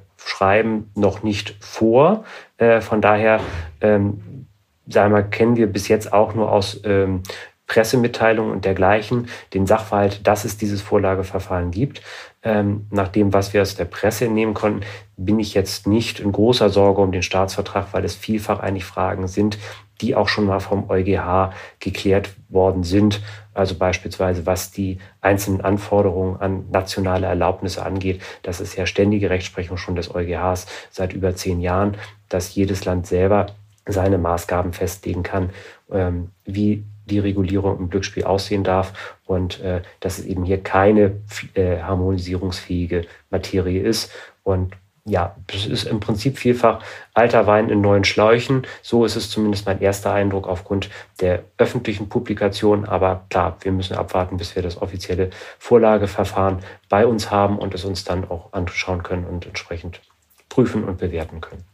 äh, 0.79 1.01
noch 1.01 1.25
nicht 1.25 1.57
vor. 1.59 2.25
Äh, 2.59 2.81
von 2.81 3.01
daher 3.01 3.41
ähm, 3.81 4.47
sagen 4.87 5.13
wir, 5.13 5.23
kennen 5.23 5.57
wir 5.57 5.67
bis 5.67 5.89
jetzt 5.89 6.13
auch 6.13 6.35
nur 6.35 6.53
aus 6.53 6.81
ähm, 6.85 7.23
Pressemitteilungen 7.69 8.51
und 8.51 8.65
dergleichen 8.65 9.29
den 9.55 9.67
Sachverhalt, 9.67 10.27
dass 10.27 10.45
es 10.45 10.57
dieses 10.57 10.83
Vorlageverfahren 10.83 11.71
gibt. 11.71 12.03
Ähm, 12.43 12.87
nach 12.91 13.09
dem, 13.09 13.33
was 13.33 13.53
wir 13.53 13.63
aus 13.63 13.77
der 13.77 13.85
Presse 13.85 14.25
entnehmen 14.25 14.55
konnten, 14.55 14.81
bin 15.17 15.39
ich 15.39 15.55
jetzt 15.55 15.87
nicht 15.87 16.19
in 16.19 16.33
großer 16.33 16.71
Sorge 16.71 17.03
um 17.03 17.13
den 17.13 17.23
Staatsvertrag, 17.23 17.89
weil 17.93 18.05
es 18.05 18.17
vielfach 18.17 18.61
eigentlich 18.61 18.85
Fragen 18.85 19.29
sind, 19.29 19.59
die 20.01 20.15
auch 20.15 20.29
schon 20.29 20.47
mal 20.47 20.61
vom 20.61 20.89
EuGH 20.89 21.53
geklärt 21.79 22.31
worden 22.49 22.85
sind. 22.85 23.21
Also 23.53 23.75
beispielsweise, 23.75 24.47
was 24.47 24.71
die 24.71 24.99
einzelnen 25.21 25.61
Anforderungen 25.61 26.41
an 26.41 26.71
nationale 26.71 27.27
Erlaubnisse 27.27 27.85
angeht. 27.85 28.23
Das 28.43 28.61
ist 28.61 28.77
ja 28.77 28.87
ständige 28.87 29.31
Rechtsprechung 29.31 29.77
schon 29.77 29.97
des 29.97 30.15
EuGHs 30.15 30.67
seit 30.91 31.13
über 31.13 31.35
zehn 31.35 31.61
Jahren, 31.61 31.97
dass 32.29 32.55
jedes 32.55 32.85
Land 32.85 33.07
selber 33.07 33.47
seine 33.85 34.19
Maßgaben 34.19 34.73
festlegen 34.73 35.23
kann, 35.23 35.51
ähm, 35.91 36.31
wie 36.45 36.85
die 37.09 37.19
Regulierung 37.19 37.79
im 37.79 37.91
Glücksspiel 37.91 38.25
aussehen 38.25 38.65
darf 38.65 39.17
und 39.27 39.61
äh, 39.61 39.83
dass 40.01 40.19
es 40.19 40.27
eben 40.27 40.45
hier 40.45 40.63
keine 40.63 41.17
äh, 41.55 41.81
harmonisierungsfähige 41.81 43.07
Materie 43.31 43.83
ist. 43.83 44.11
Und 44.43 44.75
ja, 45.09 45.37
das 45.47 45.67
ist 45.67 45.85
im 45.85 46.01
Prinzip 46.01 46.39
vielfach 46.39 46.83
alter 47.15 47.47
Wein 47.47 47.71
in 47.71 47.81
neuen 47.81 48.05
Schläuchen. 48.05 48.67
So 48.83 49.05
ist 49.05 49.17
es 49.17 49.31
zumindest 49.31 49.67
mein 49.67 49.81
erster 49.81 50.13
Eindruck 50.13 50.47
aufgrund 50.47 50.91
der 51.21 51.45
öffentlichen 51.57 52.09
Publikation. 52.09 52.85
Aber 52.85 53.25
klar, 53.31 53.57
wir 53.61 53.73
müssen 53.73 53.97
abwarten, 53.97 54.37
bis 54.37 54.55
wir 54.55 54.63
das 54.63 54.81
offizielle 54.81 55.31
Vorlageverfahren 55.59 56.59
bei 56.89 57.07
uns 57.07 57.31
haben 57.31 57.59
und 57.59 57.75
es 57.75 57.85
uns 57.85 58.05
dann 58.05 58.29
auch 58.29 58.53
anschauen 58.53 59.03
können 59.03 59.25
und 59.25 59.47
entsprechend 59.47 60.01
prüfen 60.49 60.85
und 60.85 60.99
bewerten 60.99 61.41
können. 61.41 61.65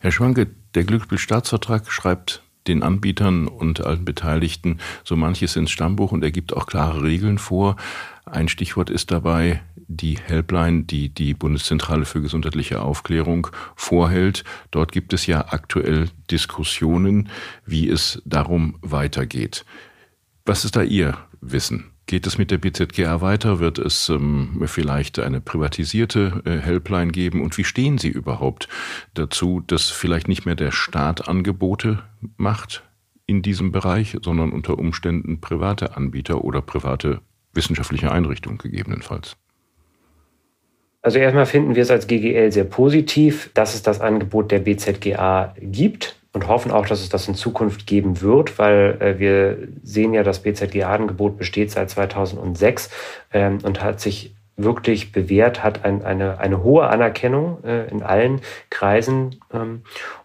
Herr 0.00 0.12
Schwanke, 0.12 0.48
der 0.74 0.84
Glücksspielstaatsvertrag 0.84 1.90
schreibt 1.90 2.42
den 2.68 2.82
Anbietern 2.82 3.48
und 3.48 3.84
allen 3.84 4.04
Beteiligten 4.04 4.78
so 5.04 5.16
manches 5.16 5.56
ins 5.56 5.70
Stammbuch 5.70 6.12
und 6.12 6.22
er 6.22 6.30
gibt 6.30 6.54
auch 6.54 6.66
klare 6.66 7.02
Regeln 7.02 7.38
vor. 7.38 7.76
Ein 8.24 8.48
Stichwort 8.48 8.90
ist 8.90 9.10
dabei 9.10 9.62
die 9.88 10.18
Helpline, 10.18 10.82
die 10.84 11.08
die 11.10 11.34
Bundeszentrale 11.34 12.04
für 12.04 12.20
gesundheitliche 12.20 12.82
Aufklärung 12.82 13.48
vorhält. 13.76 14.44
Dort 14.70 14.92
gibt 14.92 15.12
es 15.12 15.26
ja 15.26 15.52
aktuell 15.52 16.08
Diskussionen, 16.30 17.28
wie 17.64 17.88
es 17.88 18.20
darum 18.24 18.76
weitergeht. 18.82 19.64
Was 20.44 20.64
ist 20.64 20.76
da 20.76 20.82
Ihr 20.82 21.16
Wissen? 21.40 21.95
Geht 22.08 22.28
es 22.28 22.38
mit 22.38 22.52
der 22.52 22.58
BZGA 22.58 23.20
weiter? 23.20 23.58
Wird 23.58 23.78
es 23.80 24.08
ähm, 24.08 24.62
vielleicht 24.66 25.18
eine 25.18 25.40
privatisierte 25.40 26.40
äh, 26.44 26.58
Helpline 26.58 27.10
geben? 27.10 27.42
Und 27.42 27.58
wie 27.58 27.64
stehen 27.64 27.98
Sie 27.98 28.08
überhaupt 28.08 28.68
dazu, 29.14 29.60
dass 29.66 29.90
vielleicht 29.90 30.28
nicht 30.28 30.46
mehr 30.46 30.54
der 30.54 30.70
Staat 30.70 31.28
Angebote 31.28 32.04
macht 32.36 32.84
in 33.26 33.42
diesem 33.42 33.72
Bereich, 33.72 34.16
sondern 34.22 34.52
unter 34.52 34.78
Umständen 34.78 35.40
private 35.40 35.96
Anbieter 35.96 36.44
oder 36.44 36.62
private 36.62 37.20
wissenschaftliche 37.54 38.12
Einrichtungen 38.12 38.58
gegebenenfalls? 38.58 39.36
Also 41.02 41.18
erstmal 41.18 41.46
finden 41.46 41.74
wir 41.74 41.82
es 41.82 41.90
als 41.90 42.06
GGL 42.06 42.52
sehr 42.52 42.64
positiv, 42.64 43.50
dass 43.54 43.74
es 43.74 43.82
das 43.82 44.00
Angebot 44.00 44.52
der 44.52 44.60
BZGA 44.60 45.54
gibt 45.60 46.15
und 46.36 46.48
hoffen 46.48 46.70
auch, 46.70 46.84
dass 46.84 47.00
es 47.00 47.08
das 47.08 47.26
in 47.28 47.34
Zukunft 47.34 47.86
geben 47.86 48.20
wird, 48.20 48.58
weil 48.58 48.98
äh, 49.00 49.18
wir 49.18 49.68
sehen 49.82 50.12
ja, 50.12 50.22
das 50.22 50.40
BZGA-Angebot 50.40 51.38
besteht 51.38 51.70
seit 51.70 51.88
2006 51.88 52.90
ähm, 53.32 53.60
und 53.62 53.82
hat 53.82 54.00
sich 54.00 54.36
wirklich 54.58 55.12
bewährt, 55.12 55.64
hat 55.64 55.86
ein, 55.86 56.04
eine, 56.04 56.38
eine 56.38 56.62
hohe 56.62 56.88
Anerkennung 56.88 57.64
äh, 57.64 57.86
in 57.88 58.02
allen 58.02 58.42
Kreisen. 58.68 59.40
Ähm, 59.50 59.80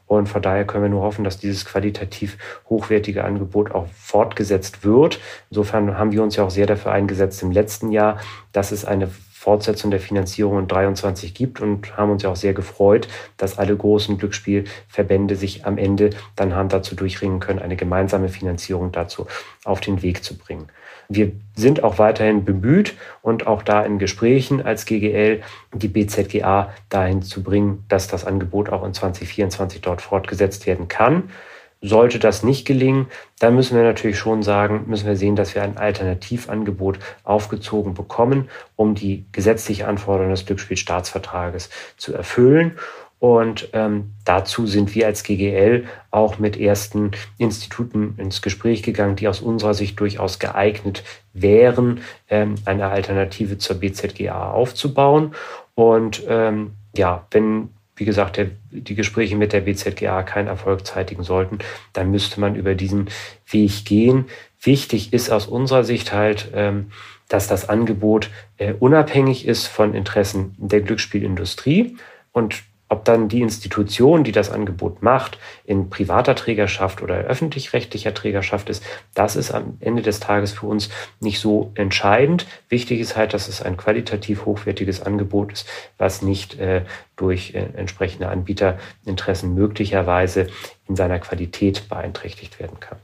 und 0.06 0.28
von 0.28 0.42
daher 0.42 0.66
können 0.66 0.84
wir 0.84 0.90
nur 0.90 1.04
hoffen, 1.04 1.24
dass 1.24 1.38
dieses 1.38 1.64
qualitativ 1.64 2.38
hochwertige 2.70 3.24
Angebot 3.24 3.72
auch 3.72 3.88
fortgesetzt 3.88 4.84
wird. 4.84 5.18
Insofern 5.50 5.98
haben 5.98 6.12
wir 6.12 6.24
uns 6.24 6.36
ja 6.36 6.44
auch 6.44 6.50
sehr 6.50 6.66
dafür 6.66 6.92
eingesetzt 6.92 7.42
im 7.42 7.52
letzten 7.52 7.90
Jahr, 7.90 8.18
dass 8.52 8.74
es 8.74 8.84
eine 8.84 9.10
Fortsetzung 9.42 9.90
der 9.90 10.00
Finanzierung 10.00 10.60
in 10.60 10.68
23 10.68 11.34
gibt 11.34 11.62
und 11.62 11.98
haben 11.98 12.12
uns 12.12 12.22
ja 12.22 12.30
auch 12.30 12.36
sehr 12.36 12.54
gefreut, 12.54 13.08
dass 13.38 13.58
alle 13.58 13.76
großen 13.76 14.20
Glücksspielverbände 14.20 15.36
sich 15.36 15.66
am 15.66 15.80
Ende 15.80 16.12
dann 16.36 16.54
haben 16.54 16.70
dazu 16.70 16.94
durchringen 16.94 17.40
können, 17.40 17.58
eine 17.58 17.76
gemeinsame 17.76 18.30
Finanzierung 18.30 18.92
dazu 18.92 19.26
auf 19.66 19.82
den 19.82 20.04
Weg 20.04 20.24
zu 20.24 20.38
bringen. 20.38 20.68
Wir 21.10 21.32
sind 21.56 21.84
auch 21.84 21.98
weiterhin 21.98 22.46
bemüht 22.46 22.94
und 23.24 23.48
auch 23.48 23.64
da 23.64 23.82
in 23.82 23.98
Gesprächen 23.98 24.62
als 24.62 24.86
GGL 24.86 25.42
die 25.74 25.88
BZGA 25.88 26.72
dahin 26.90 27.24
zu 27.24 27.42
bringen, 27.42 27.84
dass 27.90 28.08
das 28.08 28.26
Angebot 28.26 28.70
auch 28.70 28.86
in 28.86 28.94
2024 28.94 29.82
dort 29.82 30.04
fortgesetzt 30.04 30.68
werden 30.68 30.88
kann. 30.88 31.32
Sollte 31.82 32.20
das 32.20 32.44
nicht 32.44 32.66
gelingen, 32.66 33.08
dann 33.40 33.56
müssen 33.56 33.76
wir 33.76 33.84
natürlich 33.84 34.20
schon 34.20 34.44
sagen, 34.44 34.84
müssen 34.86 35.08
wir 35.08 35.16
sehen, 35.16 35.36
dass 35.36 35.56
wir 35.56 35.64
ein 35.64 35.78
Alternativangebot 35.78 37.00
aufgezogen 37.24 37.96
bekommen, 37.96 38.50
um 38.76 38.94
die 38.94 39.26
gesetzliche 39.32 39.88
Anforderung 39.88 40.30
des 40.30 40.46
Glücksspielstaatsvertrages 40.46 41.72
zu 41.98 42.14
erfüllen. 42.14 42.78
Und 43.22 43.70
ähm, 43.74 44.14
dazu 44.26 44.66
sind 44.66 44.96
wir 44.96 45.06
als 45.06 45.22
GGL 45.22 45.86
auch 46.10 46.40
mit 46.40 46.60
ersten 46.60 47.12
Instituten 47.38 48.16
ins 48.18 48.42
Gespräch 48.42 48.82
gegangen, 48.82 49.16
die 49.16 49.28
aus 49.28 49.42
unserer 49.42 49.76
Sicht 49.76 50.00
durchaus 50.00 50.40
geeignet 50.40 51.04
wären, 51.32 52.02
ähm, 52.30 52.56
eine 52.66 52.88
Alternative 52.88 53.60
zur 53.60 53.80
BZGA 53.80 54.52
aufzubauen. 54.52 55.36
Und 55.76 56.24
ähm, 56.28 56.72
ja, 56.96 57.28
wenn 57.30 57.70
wie 57.96 58.06
gesagt, 58.06 58.38
der, 58.38 58.48
die 58.72 58.96
Gespräche 58.96 59.36
mit 59.36 59.54
der 59.54 59.62
BZGA 59.62 60.24
keinen 60.24 60.48
Erfolg 60.48 60.86
zeitigen 60.86 61.24
sollten, 61.24 61.60
dann 61.94 62.12
müsste 62.12 62.40
man 62.40 62.56
über 62.56 62.76
diesen 62.76 63.10
Weg 63.50 63.86
gehen. 63.86 64.26
Wichtig 64.62 65.14
ist 65.14 65.30
aus 65.30 65.48
unserer 65.48 65.84
Sicht 65.84 66.14
halt, 66.14 66.52
ähm, 66.54 66.92
dass 67.28 67.48
das 67.48 67.70
Angebot 67.70 68.30
äh, 68.58 68.74
unabhängig 68.74 69.48
ist 69.48 69.68
von 69.68 69.94
Interessen 69.94 70.56
der 70.58 70.82
Glücksspielindustrie 70.82 71.98
und 72.32 72.64
ob 72.92 73.06
dann 73.06 73.30
die 73.30 73.40
Institution, 73.40 74.26
die 74.26 74.34
das 74.34 74.52
Angebot 74.52 75.02
macht, 75.02 75.40
in 75.64 75.90
privater 75.90 76.36
Trägerschaft 76.36 77.02
oder 77.02 77.16
öffentlich-rechtlicher 77.16 78.14
Trägerschaft 78.14 78.70
ist, 78.70 78.84
das 79.14 79.38
ist 79.38 79.52
am 79.52 79.78
Ende 79.80 80.02
des 80.02 80.20
Tages 80.20 80.52
für 80.52 80.66
uns 80.66 80.90
nicht 81.22 81.40
so 81.40 81.72
entscheidend. 81.76 82.46
Wichtig 82.68 83.00
ist 83.00 83.16
halt, 83.16 83.34
dass 83.34 83.48
es 83.48 83.62
ein 83.62 83.78
qualitativ 83.78 84.46
hochwertiges 84.46 85.02
Angebot 85.02 85.54
ist, 85.54 85.70
was 85.98 86.22
nicht 86.22 86.60
äh, 86.60 86.84
durch 87.16 87.54
äh, 87.54 87.60
entsprechende 87.78 88.28
Anbieterinteressen 88.28 89.56
möglicherweise 89.56 90.48
in 90.86 90.98
seiner 90.98 91.20
Qualität 91.20 91.88
beeinträchtigt 91.88 92.60
werden 92.60 92.82
kann. 92.82 92.98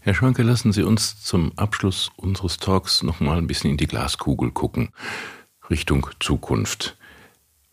Herr 0.00 0.12
Schwanke, 0.12 0.42
lassen 0.42 0.72
Sie 0.72 0.82
uns 0.82 1.22
zum 1.22 1.52
Abschluss 1.56 2.10
unseres 2.16 2.58
Talks 2.58 3.02
noch 3.02 3.20
mal 3.20 3.38
ein 3.38 3.46
bisschen 3.46 3.70
in 3.70 3.76
die 3.78 3.86
Glaskugel 3.86 4.50
gucken, 4.50 4.90
Richtung 5.70 6.06
Zukunft. 6.20 6.98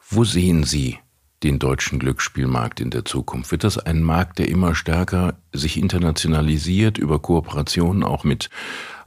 Wo 0.10 0.24
sehen 0.24 0.64
Sie 0.64 1.00
den 1.44 1.60
deutschen 1.60 2.00
Glücksspielmarkt 2.00 2.80
in 2.80 2.92
der 2.92 3.04
Zukunft? 3.04 3.52
Wird 3.52 3.66
das 3.66 3.78
ein 3.78 4.02
Markt, 4.02 4.40
der 4.40 4.48
immer 4.48 4.74
stärker 4.74 5.38
sich 5.52 5.78
internationalisiert 5.78 6.98
über 6.98 7.20
Kooperationen 7.20 8.04
auch 8.04 8.24
mit 8.24 8.50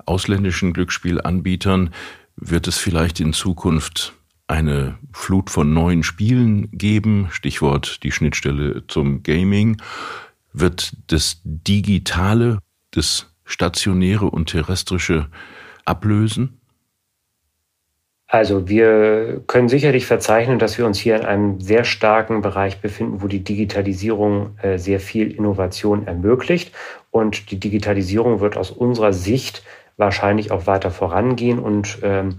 ausländischen 0.04 0.74
Glücksspielanbietern? 0.74 1.94
Wird 2.36 2.68
es 2.68 2.76
vielleicht 2.76 3.18
in 3.18 3.32
Zukunft 3.32 4.12
eine 4.46 4.98
Flut 5.10 5.48
von 5.48 5.72
neuen 5.72 6.02
Spielen 6.02 6.70
geben? 6.70 7.28
Stichwort 7.30 8.02
die 8.02 8.12
Schnittstelle 8.12 8.86
zum 8.86 9.22
Gaming. 9.22 9.80
Wird 10.52 10.92
das 11.06 11.40
Digitale, 11.44 12.58
das 12.90 13.32
Stationäre 13.46 14.26
und 14.26 14.50
Terrestrische 14.50 15.30
ablösen? 15.86 16.59
Also 18.32 18.68
wir 18.68 19.42
können 19.48 19.68
sicherlich 19.68 20.06
verzeichnen, 20.06 20.60
dass 20.60 20.78
wir 20.78 20.86
uns 20.86 21.00
hier 21.00 21.16
in 21.16 21.24
einem 21.24 21.60
sehr 21.60 21.82
starken 21.82 22.42
Bereich 22.42 22.80
befinden, 22.80 23.22
wo 23.22 23.26
die 23.26 23.42
Digitalisierung 23.42 24.56
äh, 24.62 24.78
sehr 24.78 25.00
viel 25.00 25.32
Innovation 25.32 26.06
ermöglicht. 26.06 26.72
Und 27.10 27.50
die 27.50 27.58
Digitalisierung 27.58 28.38
wird 28.38 28.56
aus 28.56 28.70
unserer 28.70 29.12
Sicht 29.12 29.64
wahrscheinlich 29.96 30.52
auch 30.52 30.68
weiter 30.68 30.92
vorangehen 30.92 31.58
und 31.58 31.98
ähm, 32.04 32.36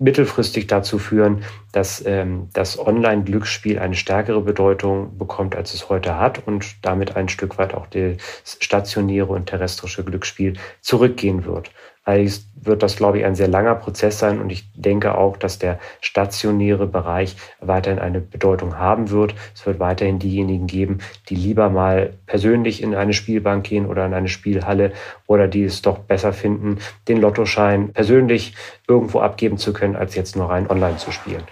mittelfristig 0.00 0.66
dazu 0.66 0.98
führen, 0.98 1.44
dass 1.70 2.04
ähm, 2.04 2.48
das 2.52 2.76
Online-Glücksspiel 2.76 3.78
eine 3.78 3.94
stärkere 3.94 4.40
Bedeutung 4.40 5.16
bekommt, 5.16 5.54
als 5.54 5.74
es 5.74 5.90
heute 5.90 6.18
hat 6.18 6.44
und 6.44 6.84
damit 6.84 7.14
ein 7.14 7.28
Stück 7.28 7.56
weit 7.56 7.72
auch 7.72 7.86
das 7.86 8.16
stationäre 8.58 9.28
und 9.28 9.46
terrestrische 9.46 10.02
Glücksspiel 10.02 10.54
zurückgehen 10.80 11.44
wird. 11.44 11.70
Allerdings 12.04 12.48
wird 12.54 12.82
das, 12.82 12.96
glaube 12.96 13.18
ich, 13.18 13.24
ein 13.24 13.34
sehr 13.34 13.48
langer 13.48 13.76
Prozess 13.76 14.18
sein 14.18 14.40
und 14.40 14.50
ich 14.50 14.70
denke 14.74 15.16
auch, 15.16 15.36
dass 15.36 15.58
der 15.58 15.78
stationäre 16.00 16.86
Bereich 16.86 17.36
weiterhin 17.60 18.00
eine 18.00 18.20
Bedeutung 18.20 18.78
haben 18.78 19.10
wird. 19.10 19.34
Es 19.54 19.64
wird 19.66 19.78
weiterhin 19.78 20.18
diejenigen 20.18 20.66
geben, 20.66 20.98
die 21.28 21.36
lieber 21.36 21.70
mal 21.70 22.14
persönlich 22.26 22.82
in 22.82 22.94
eine 22.94 23.12
Spielbank 23.12 23.64
gehen 23.64 23.86
oder 23.86 24.04
in 24.04 24.14
eine 24.14 24.28
Spielhalle 24.28 24.92
oder 25.26 25.46
die 25.46 25.64
es 25.64 25.82
doch 25.82 25.98
besser 25.98 26.32
finden, 26.32 26.78
den 27.08 27.20
Lottoschein 27.20 27.92
persönlich 27.92 28.54
irgendwo 28.88 29.20
abgeben 29.20 29.58
zu 29.58 29.72
können, 29.72 29.96
als 29.96 30.14
jetzt 30.14 30.34
nur 30.34 30.50
rein 30.50 30.68
online 30.68 30.96
zu 30.96 31.12
spielen. 31.12 31.42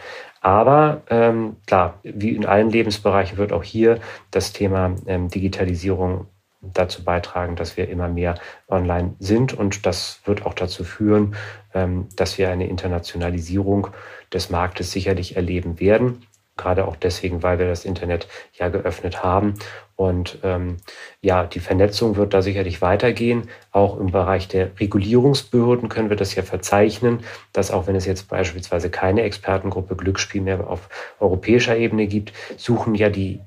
Aber 0.41 1.03
ähm, 1.11 1.57
klar, 1.67 2.01
wie 2.03 2.31
in 2.31 2.47
allen 2.47 2.71
Lebensbereichen 2.71 3.37
wird 3.37 3.53
auch 3.53 3.63
hier 3.63 4.01
das 4.31 4.53
Thema 4.53 4.95
ähm, 5.07 5.29
Digitalisierung 5.29 6.27
dazu 6.61 7.05
beitragen, 7.05 7.57
dass 7.57 7.77
wir 7.77 7.89
immer 7.89 8.09
mehr 8.09 8.37
online 8.69 9.15
sind. 9.19 9.55
Und 9.55 9.87
das 9.87 10.21
wird 10.25 10.45
auch 10.47 10.55
dazu 10.55 10.85
führen, 10.85 11.37
ähm, 11.75 12.09
dass 12.17 12.39
wir 12.39 12.51
eine 12.51 12.69
Internationalisierung 12.69 13.89
des 14.33 14.51
Marktes 14.51 14.93
sicherlich 14.93 15.37
erleben 15.37 15.81
werden. 15.81 16.27
Gerade 16.57 16.87
auch 16.87 16.97
deswegen, 16.97 17.43
weil 17.43 17.59
wir 17.59 17.67
das 17.67 17.87
Internet 17.87 18.29
ja 18.53 18.69
geöffnet 18.69 19.23
haben. 19.23 19.55
Und 19.97 20.39
ähm, 20.43 20.77
ja, 21.23 21.45
die 21.45 21.61
Vernetzung 21.61 22.17
wird 22.17 22.35
da 22.35 22.43
sicherlich 22.43 22.83
weitergehen. 22.83 23.49
Auch 23.71 23.99
im 23.99 24.13
Bereich 24.13 24.47
der 24.47 24.79
Regulierungsbehörden 24.79 25.89
können 25.89 26.11
wir 26.11 26.17
das 26.17 26.35
ja 26.35 26.43
verzeichnen, 26.43 27.21
dass 27.55 27.71
auch 27.71 27.87
wenn 27.87 27.97
es 27.97 28.05
jetzt 28.05 28.29
beispielsweise 28.29 28.91
keine 28.91 29.23
Expertengruppe 29.23 29.97
Glücksspiel 29.97 30.43
mehr 30.43 30.69
auf 30.69 30.91
europäischer 31.19 31.77
Ebene 31.77 32.07
gibt, 32.07 32.33
suchen 32.59 32.95
ja 32.95 33.09
die 33.09 33.41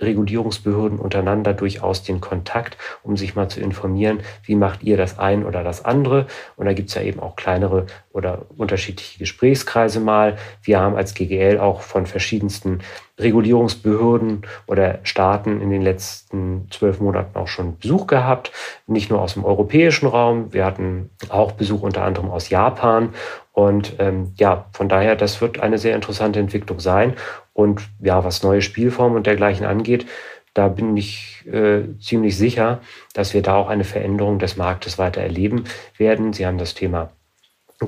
Regulierungsbehörden 0.00 0.98
untereinander 0.98 1.54
durchaus 1.54 2.02
den 2.02 2.20
Kontakt, 2.20 2.76
um 3.02 3.16
sich 3.16 3.34
mal 3.34 3.48
zu 3.48 3.60
informieren, 3.60 4.20
wie 4.44 4.54
macht 4.54 4.82
ihr 4.82 4.96
das 4.96 5.18
ein 5.18 5.44
oder 5.44 5.62
das 5.64 5.84
andere. 5.84 6.26
Und 6.56 6.66
da 6.66 6.72
gibt 6.72 6.88
es 6.88 6.94
ja 6.94 7.02
eben 7.02 7.20
auch 7.20 7.36
kleinere 7.36 7.86
oder 8.12 8.46
unterschiedliche 8.56 9.18
Gesprächskreise 9.18 10.00
mal. 10.00 10.36
Wir 10.62 10.80
haben 10.80 10.96
als 10.96 11.14
GGL 11.14 11.58
auch 11.58 11.80
von 11.80 12.06
verschiedensten 12.06 12.80
Regulierungsbehörden 13.18 14.42
oder 14.66 15.00
Staaten 15.02 15.60
in 15.60 15.70
den 15.70 15.82
letzten 15.82 16.66
zwölf 16.70 17.00
Monaten 17.00 17.36
auch 17.36 17.48
schon 17.48 17.78
Besuch 17.78 18.06
gehabt. 18.06 18.52
Nicht 18.86 19.10
nur 19.10 19.20
aus 19.20 19.34
dem 19.34 19.44
europäischen 19.44 20.06
Raum, 20.06 20.52
wir 20.52 20.64
hatten 20.64 21.10
auch 21.28 21.52
Besuch 21.52 21.82
unter 21.82 22.04
anderem 22.04 22.30
aus 22.30 22.48
Japan. 22.48 23.10
Und 23.52 23.94
ähm, 23.98 24.32
ja, 24.36 24.66
von 24.72 24.88
daher, 24.88 25.14
das 25.14 25.40
wird 25.40 25.60
eine 25.60 25.78
sehr 25.78 25.94
interessante 25.94 26.40
Entwicklung 26.40 26.80
sein. 26.80 27.14
Und 27.52 27.82
ja, 28.00 28.24
was 28.24 28.42
neue 28.42 28.62
Spielformen 28.62 29.16
und 29.16 29.26
dergleichen 29.26 29.66
angeht, 29.66 30.06
da 30.54 30.68
bin 30.68 30.96
ich 30.96 31.46
äh, 31.46 31.98
ziemlich 31.98 32.36
sicher, 32.36 32.80
dass 33.14 33.34
wir 33.34 33.42
da 33.42 33.56
auch 33.56 33.68
eine 33.68 33.84
Veränderung 33.84 34.38
des 34.38 34.56
Marktes 34.56 34.98
weiter 34.98 35.20
erleben 35.20 35.64
werden. 35.96 36.32
Sie 36.32 36.46
haben 36.46 36.58
das 36.58 36.74
Thema 36.74 37.10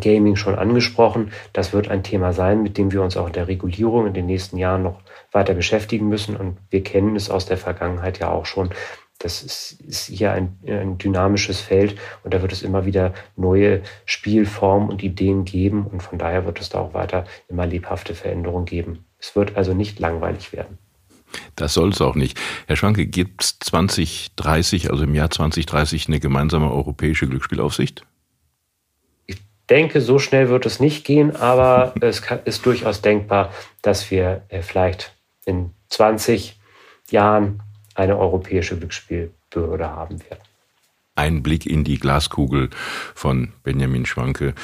Gaming 0.00 0.36
schon 0.36 0.54
angesprochen. 0.54 1.32
Das 1.52 1.72
wird 1.72 1.88
ein 1.88 2.02
Thema 2.02 2.32
sein, 2.32 2.62
mit 2.62 2.78
dem 2.78 2.92
wir 2.92 3.02
uns 3.02 3.16
auch 3.16 3.26
in 3.26 3.32
der 3.32 3.48
Regulierung 3.48 4.06
in 4.06 4.14
den 4.14 4.26
nächsten 4.26 4.56
Jahren 4.56 4.82
noch 4.82 5.00
weiter 5.32 5.54
beschäftigen 5.54 6.08
müssen. 6.08 6.36
Und 6.36 6.58
wir 6.70 6.82
kennen 6.82 7.16
es 7.16 7.30
aus 7.30 7.46
der 7.46 7.58
Vergangenheit 7.58 8.18
ja 8.18 8.30
auch 8.30 8.46
schon. 8.46 8.70
Das 9.24 9.42
ist, 9.42 9.80
ist 9.80 10.08
hier 10.08 10.32
ein, 10.32 10.58
ein 10.66 10.98
dynamisches 10.98 11.58
Feld 11.58 11.96
und 12.24 12.34
da 12.34 12.42
wird 12.42 12.52
es 12.52 12.62
immer 12.62 12.84
wieder 12.84 13.14
neue 13.36 13.80
Spielformen 14.04 14.90
und 14.90 15.02
Ideen 15.02 15.46
geben. 15.46 15.86
Und 15.86 16.02
von 16.02 16.18
daher 16.18 16.44
wird 16.44 16.60
es 16.60 16.68
da 16.68 16.80
auch 16.80 16.92
weiter 16.92 17.24
immer 17.48 17.64
lebhafte 17.64 18.14
Veränderungen 18.14 18.66
geben. 18.66 19.06
Es 19.18 19.34
wird 19.34 19.56
also 19.56 19.72
nicht 19.72 19.98
langweilig 19.98 20.52
werden. 20.52 20.76
Das 21.56 21.72
soll 21.72 21.88
es 21.88 22.02
auch 22.02 22.16
nicht. 22.16 22.38
Herr 22.66 22.76
Schwanke, 22.76 23.06
gibt 23.06 23.42
es 23.42 23.58
2030, 23.60 24.90
also 24.90 25.04
im 25.04 25.14
Jahr 25.14 25.30
2030, 25.30 26.08
eine 26.08 26.20
gemeinsame 26.20 26.70
europäische 26.70 27.26
Glücksspielaufsicht? 27.26 28.04
denke, 29.70 30.02
so 30.02 30.18
schnell 30.18 30.50
wird 30.50 30.66
es 30.66 30.80
nicht 30.80 31.06
gehen, 31.06 31.34
aber 31.34 31.94
es 32.02 32.20
ist 32.44 32.66
durchaus 32.66 33.00
denkbar, 33.00 33.54
dass 33.80 34.10
wir 34.10 34.42
äh, 34.50 34.60
vielleicht 34.60 35.14
in 35.46 35.70
20 35.88 36.60
Jahren 37.10 37.62
eine 37.94 38.18
europäische 38.18 38.78
Glücksspielbehörde 38.78 39.90
haben 39.90 40.20
werden. 40.20 40.42
Ein 41.16 41.42
Blick 41.42 41.66
in 41.66 41.84
die 41.84 41.98
Glaskugel 41.98 42.70
von 43.14 43.52
Benjamin 43.62 44.04
Schwanke, 44.04 44.54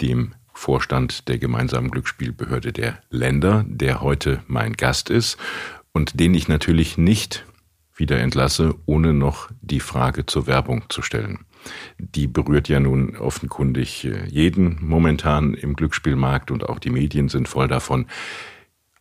dem 0.00 0.34
Vorstand 0.52 1.28
der 1.28 1.38
gemeinsamen 1.38 1.90
Glücksspielbehörde 1.90 2.72
der 2.72 2.98
Länder, 3.10 3.64
der 3.66 4.00
heute 4.00 4.42
mein 4.46 4.74
Gast 4.74 5.10
ist 5.10 5.38
und 5.92 6.18
den 6.20 6.34
ich 6.34 6.48
natürlich 6.48 6.98
nicht 6.98 7.46
wieder 7.94 8.18
entlasse, 8.18 8.74
ohne 8.84 9.14
noch 9.14 9.50
die 9.60 9.80
Frage 9.80 10.26
zur 10.26 10.46
Werbung 10.46 10.84
zu 10.88 11.02
stellen. 11.02 11.46
Die 11.98 12.26
berührt 12.26 12.68
ja 12.68 12.80
nun 12.80 13.16
offenkundig 13.16 14.04
äh, 14.04 14.26
jeden 14.26 14.78
momentan 14.80 15.54
im 15.54 15.74
Glücksspielmarkt 15.74 16.50
und 16.50 16.68
auch 16.68 16.78
die 16.78 16.90
Medien 16.90 17.28
sind 17.28 17.48
voll 17.48 17.68
davon. 17.68 18.06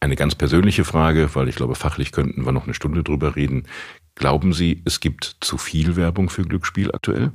Eine 0.05 0.15
ganz 0.15 0.35
persönliche 0.35 0.83
Frage, 0.83 1.29
weil 1.33 1.49
ich 1.49 1.55
glaube, 1.55 1.73
fachlich 1.73 2.11
könnten 2.11 2.45
wir 2.45 2.51
noch 2.51 2.65
eine 2.65 2.75
Stunde 2.75 3.01
drüber 3.01 3.35
reden. 3.35 3.63
Glauben 4.13 4.53
Sie, 4.53 4.83
es 4.85 4.99
gibt 4.99 5.37
zu 5.39 5.57
viel 5.57 5.95
Werbung 5.95 6.29
für 6.29 6.43
Glücksspiel 6.43 6.91
aktuell? 6.91 7.31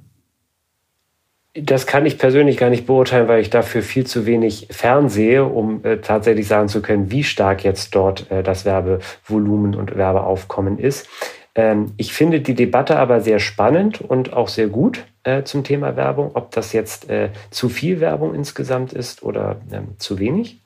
Das 1.54 1.88
kann 1.88 2.06
ich 2.06 2.16
persönlich 2.16 2.58
gar 2.58 2.70
nicht 2.70 2.86
beurteilen, 2.86 3.26
weil 3.26 3.40
ich 3.40 3.50
dafür 3.50 3.82
viel 3.82 4.06
zu 4.06 4.24
wenig 4.24 4.68
fernsehe, 4.70 5.44
um 5.44 5.84
äh, 5.84 5.96
tatsächlich 5.96 6.46
sagen 6.46 6.68
zu 6.68 6.80
können, 6.80 7.10
wie 7.10 7.24
stark 7.24 7.64
jetzt 7.64 7.92
dort 7.96 8.30
äh, 8.30 8.44
das 8.44 8.64
Werbevolumen 8.64 9.74
und 9.74 9.96
Werbeaufkommen 9.96 10.78
ist. 10.78 11.08
Ähm, 11.56 11.92
ich 11.96 12.12
finde 12.12 12.40
die 12.40 12.54
Debatte 12.54 13.00
aber 13.00 13.20
sehr 13.20 13.40
spannend 13.40 14.00
und 14.00 14.32
auch 14.32 14.46
sehr 14.46 14.68
gut 14.68 15.04
äh, 15.24 15.42
zum 15.42 15.64
Thema 15.64 15.96
Werbung, 15.96 16.30
ob 16.34 16.52
das 16.52 16.72
jetzt 16.72 17.10
äh, 17.10 17.30
zu 17.50 17.68
viel 17.68 17.98
Werbung 17.98 18.32
insgesamt 18.32 18.92
ist 18.92 19.24
oder 19.24 19.60
ähm, 19.72 19.96
zu 19.98 20.20
wenig. 20.20 20.60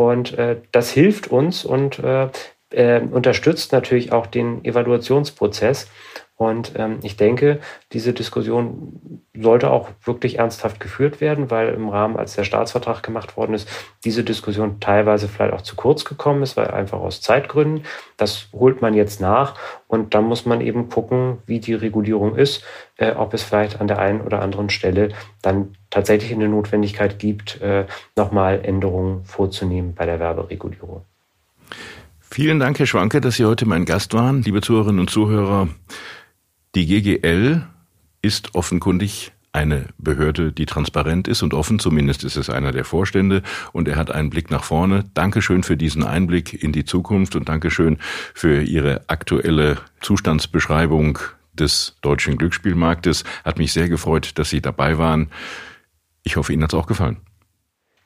Und 0.00 0.38
äh, 0.38 0.56
das 0.72 0.90
hilft 0.90 1.28
uns 1.28 1.62
und 1.62 1.98
äh, 1.98 2.28
äh, 2.70 3.02
unterstützt 3.02 3.70
natürlich 3.72 4.12
auch 4.12 4.26
den 4.26 4.64
Evaluationsprozess. 4.64 5.88
Und 6.40 6.72
ähm, 6.76 7.00
ich 7.02 7.18
denke, 7.18 7.60
diese 7.92 8.14
Diskussion 8.14 9.20
sollte 9.36 9.70
auch 9.70 9.90
wirklich 10.02 10.38
ernsthaft 10.38 10.80
geführt 10.80 11.20
werden, 11.20 11.50
weil 11.50 11.68
im 11.74 11.90
Rahmen, 11.90 12.16
als 12.16 12.34
der 12.34 12.44
Staatsvertrag 12.44 13.02
gemacht 13.02 13.36
worden 13.36 13.52
ist, 13.52 13.68
diese 14.06 14.24
Diskussion 14.24 14.80
teilweise 14.80 15.28
vielleicht 15.28 15.52
auch 15.52 15.60
zu 15.60 15.76
kurz 15.76 16.06
gekommen 16.06 16.42
ist, 16.42 16.56
weil 16.56 16.68
einfach 16.68 16.98
aus 16.98 17.20
Zeitgründen. 17.20 17.84
Das 18.16 18.48
holt 18.54 18.80
man 18.80 18.94
jetzt 18.94 19.20
nach 19.20 19.54
und 19.86 20.14
dann 20.14 20.24
muss 20.24 20.46
man 20.46 20.62
eben 20.62 20.88
gucken, 20.88 21.40
wie 21.44 21.60
die 21.60 21.74
Regulierung 21.74 22.36
ist, 22.36 22.64
äh, 22.96 23.12
ob 23.12 23.34
es 23.34 23.42
vielleicht 23.42 23.78
an 23.78 23.86
der 23.86 23.98
einen 23.98 24.22
oder 24.22 24.40
anderen 24.40 24.70
Stelle 24.70 25.10
dann 25.42 25.76
tatsächlich 25.90 26.32
eine 26.32 26.48
Notwendigkeit 26.48 27.18
gibt, 27.18 27.60
äh, 27.60 27.84
nochmal 28.16 28.64
Änderungen 28.64 29.26
vorzunehmen 29.26 29.94
bei 29.94 30.06
der 30.06 30.18
Werberegulierung. 30.18 31.02
Vielen 32.32 32.60
Dank, 32.60 32.78
Herr 32.78 32.86
Schwanke, 32.86 33.20
dass 33.20 33.34
Sie 33.34 33.44
heute 33.44 33.66
mein 33.66 33.84
Gast 33.84 34.14
waren. 34.14 34.40
Liebe 34.40 34.62
Zuhörerinnen 34.62 35.00
und 35.00 35.10
Zuhörer, 35.10 35.68
die 36.74 36.86
GGL 36.86 37.66
ist 38.22 38.54
offenkundig 38.54 39.32
eine 39.52 39.86
Behörde, 39.98 40.52
die 40.52 40.66
transparent 40.66 41.26
ist 41.26 41.42
und 41.42 41.54
offen, 41.54 41.80
zumindest 41.80 42.22
ist 42.22 42.36
es 42.36 42.50
einer 42.50 42.70
der 42.70 42.84
Vorstände 42.84 43.42
und 43.72 43.88
er 43.88 43.96
hat 43.96 44.10
einen 44.10 44.30
Blick 44.30 44.50
nach 44.50 44.62
vorne. 44.62 45.04
Dankeschön 45.14 45.64
für 45.64 45.76
diesen 45.76 46.04
Einblick 46.04 46.62
in 46.62 46.70
die 46.70 46.84
Zukunft 46.84 47.34
und 47.34 47.48
Dankeschön 47.48 47.98
für 48.34 48.62
Ihre 48.62 49.02
aktuelle 49.08 49.78
Zustandsbeschreibung 50.00 51.18
des 51.52 51.96
deutschen 52.00 52.38
Glücksspielmarktes. 52.38 53.24
Hat 53.44 53.58
mich 53.58 53.72
sehr 53.72 53.88
gefreut, 53.88 54.38
dass 54.38 54.50
Sie 54.50 54.60
dabei 54.60 54.98
waren. 54.98 55.30
Ich 56.22 56.36
hoffe, 56.36 56.52
Ihnen 56.52 56.62
hat 56.62 56.72
es 56.72 56.78
auch 56.78 56.86
gefallen. 56.86 57.16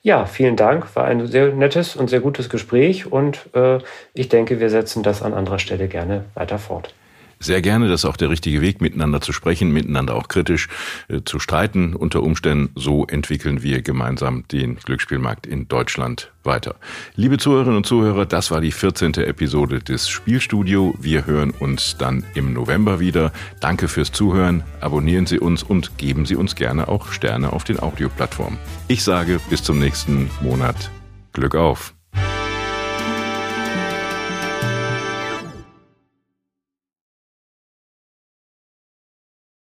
Ja, 0.01 0.25
vielen 0.25 0.55
Dank. 0.55 0.95
War 0.95 1.05
ein 1.05 1.27
sehr 1.27 1.53
nettes 1.53 1.95
und 1.95 2.09
sehr 2.09 2.21
gutes 2.21 2.49
Gespräch 2.49 3.11
und 3.11 3.49
äh, 3.53 3.79
ich 4.13 4.29
denke, 4.29 4.59
wir 4.59 4.69
setzen 4.71 5.03
das 5.03 5.21
an 5.21 5.33
anderer 5.33 5.59
Stelle 5.59 5.87
gerne 5.87 6.25
weiter 6.33 6.57
fort. 6.57 6.93
Sehr 7.39 7.61
gerne, 7.61 7.87
das 7.87 8.01
ist 8.01 8.05
auch 8.05 8.17
der 8.17 8.29
richtige 8.29 8.61
Weg, 8.61 8.81
miteinander 8.81 9.21
zu 9.21 9.33
sprechen, 9.33 9.71
miteinander 9.71 10.15
auch 10.15 10.27
kritisch 10.27 10.67
äh, 11.07 11.21
zu 11.25 11.39
streiten. 11.39 11.95
Unter 11.95 12.23
Umständen, 12.23 12.71
so 12.75 13.05
entwickeln 13.05 13.61
wir 13.61 13.81
gemeinsam 13.81 14.47
den 14.47 14.77
Glücksspielmarkt 14.77 15.45
in 15.45 15.67
Deutschland 15.67 16.31
weiter. 16.43 16.75
Liebe 17.15 17.37
Zuhörerinnen 17.37 17.77
und 17.77 17.85
Zuhörer, 17.85 18.25
das 18.25 18.51
war 18.51 18.61
die 18.61 18.71
14. 18.71 19.15
Episode 19.15 19.79
des 19.79 20.07
Spielstudio. 20.07 20.95
Wir 20.99 21.25
hören 21.25 21.51
uns 21.51 21.97
dann 21.97 22.23
im 22.35 22.53
November 22.53 22.99
wieder. 22.99 23.31
Danke 23.59 23.87
fürs 23.87 24.11
Zuhören. 24.11 24.63
Abonnieren 24.79 25.25
Sie 25.25 25.39
uns 25.39 25.63
und 25.63 25.97
geben 25.97 26.25
Sie 26.25 26.35
uns 26.35 26.55
gerne 26.55 26.87
auch 26.87 27.11
Sterne 27.11 27.51
auf 27.53 27.63
den 27.63 27.79
Audioplattformen. 27.79 28.59
Ich 28.87 29.03
sage 29.03 29.39
bis 29.49 29.63
zum 29.63 29.79
nächsten 29.79 30.29
Monat. 30.41 30.91
Glück 31.33 31.55
auf! 31.55 31.93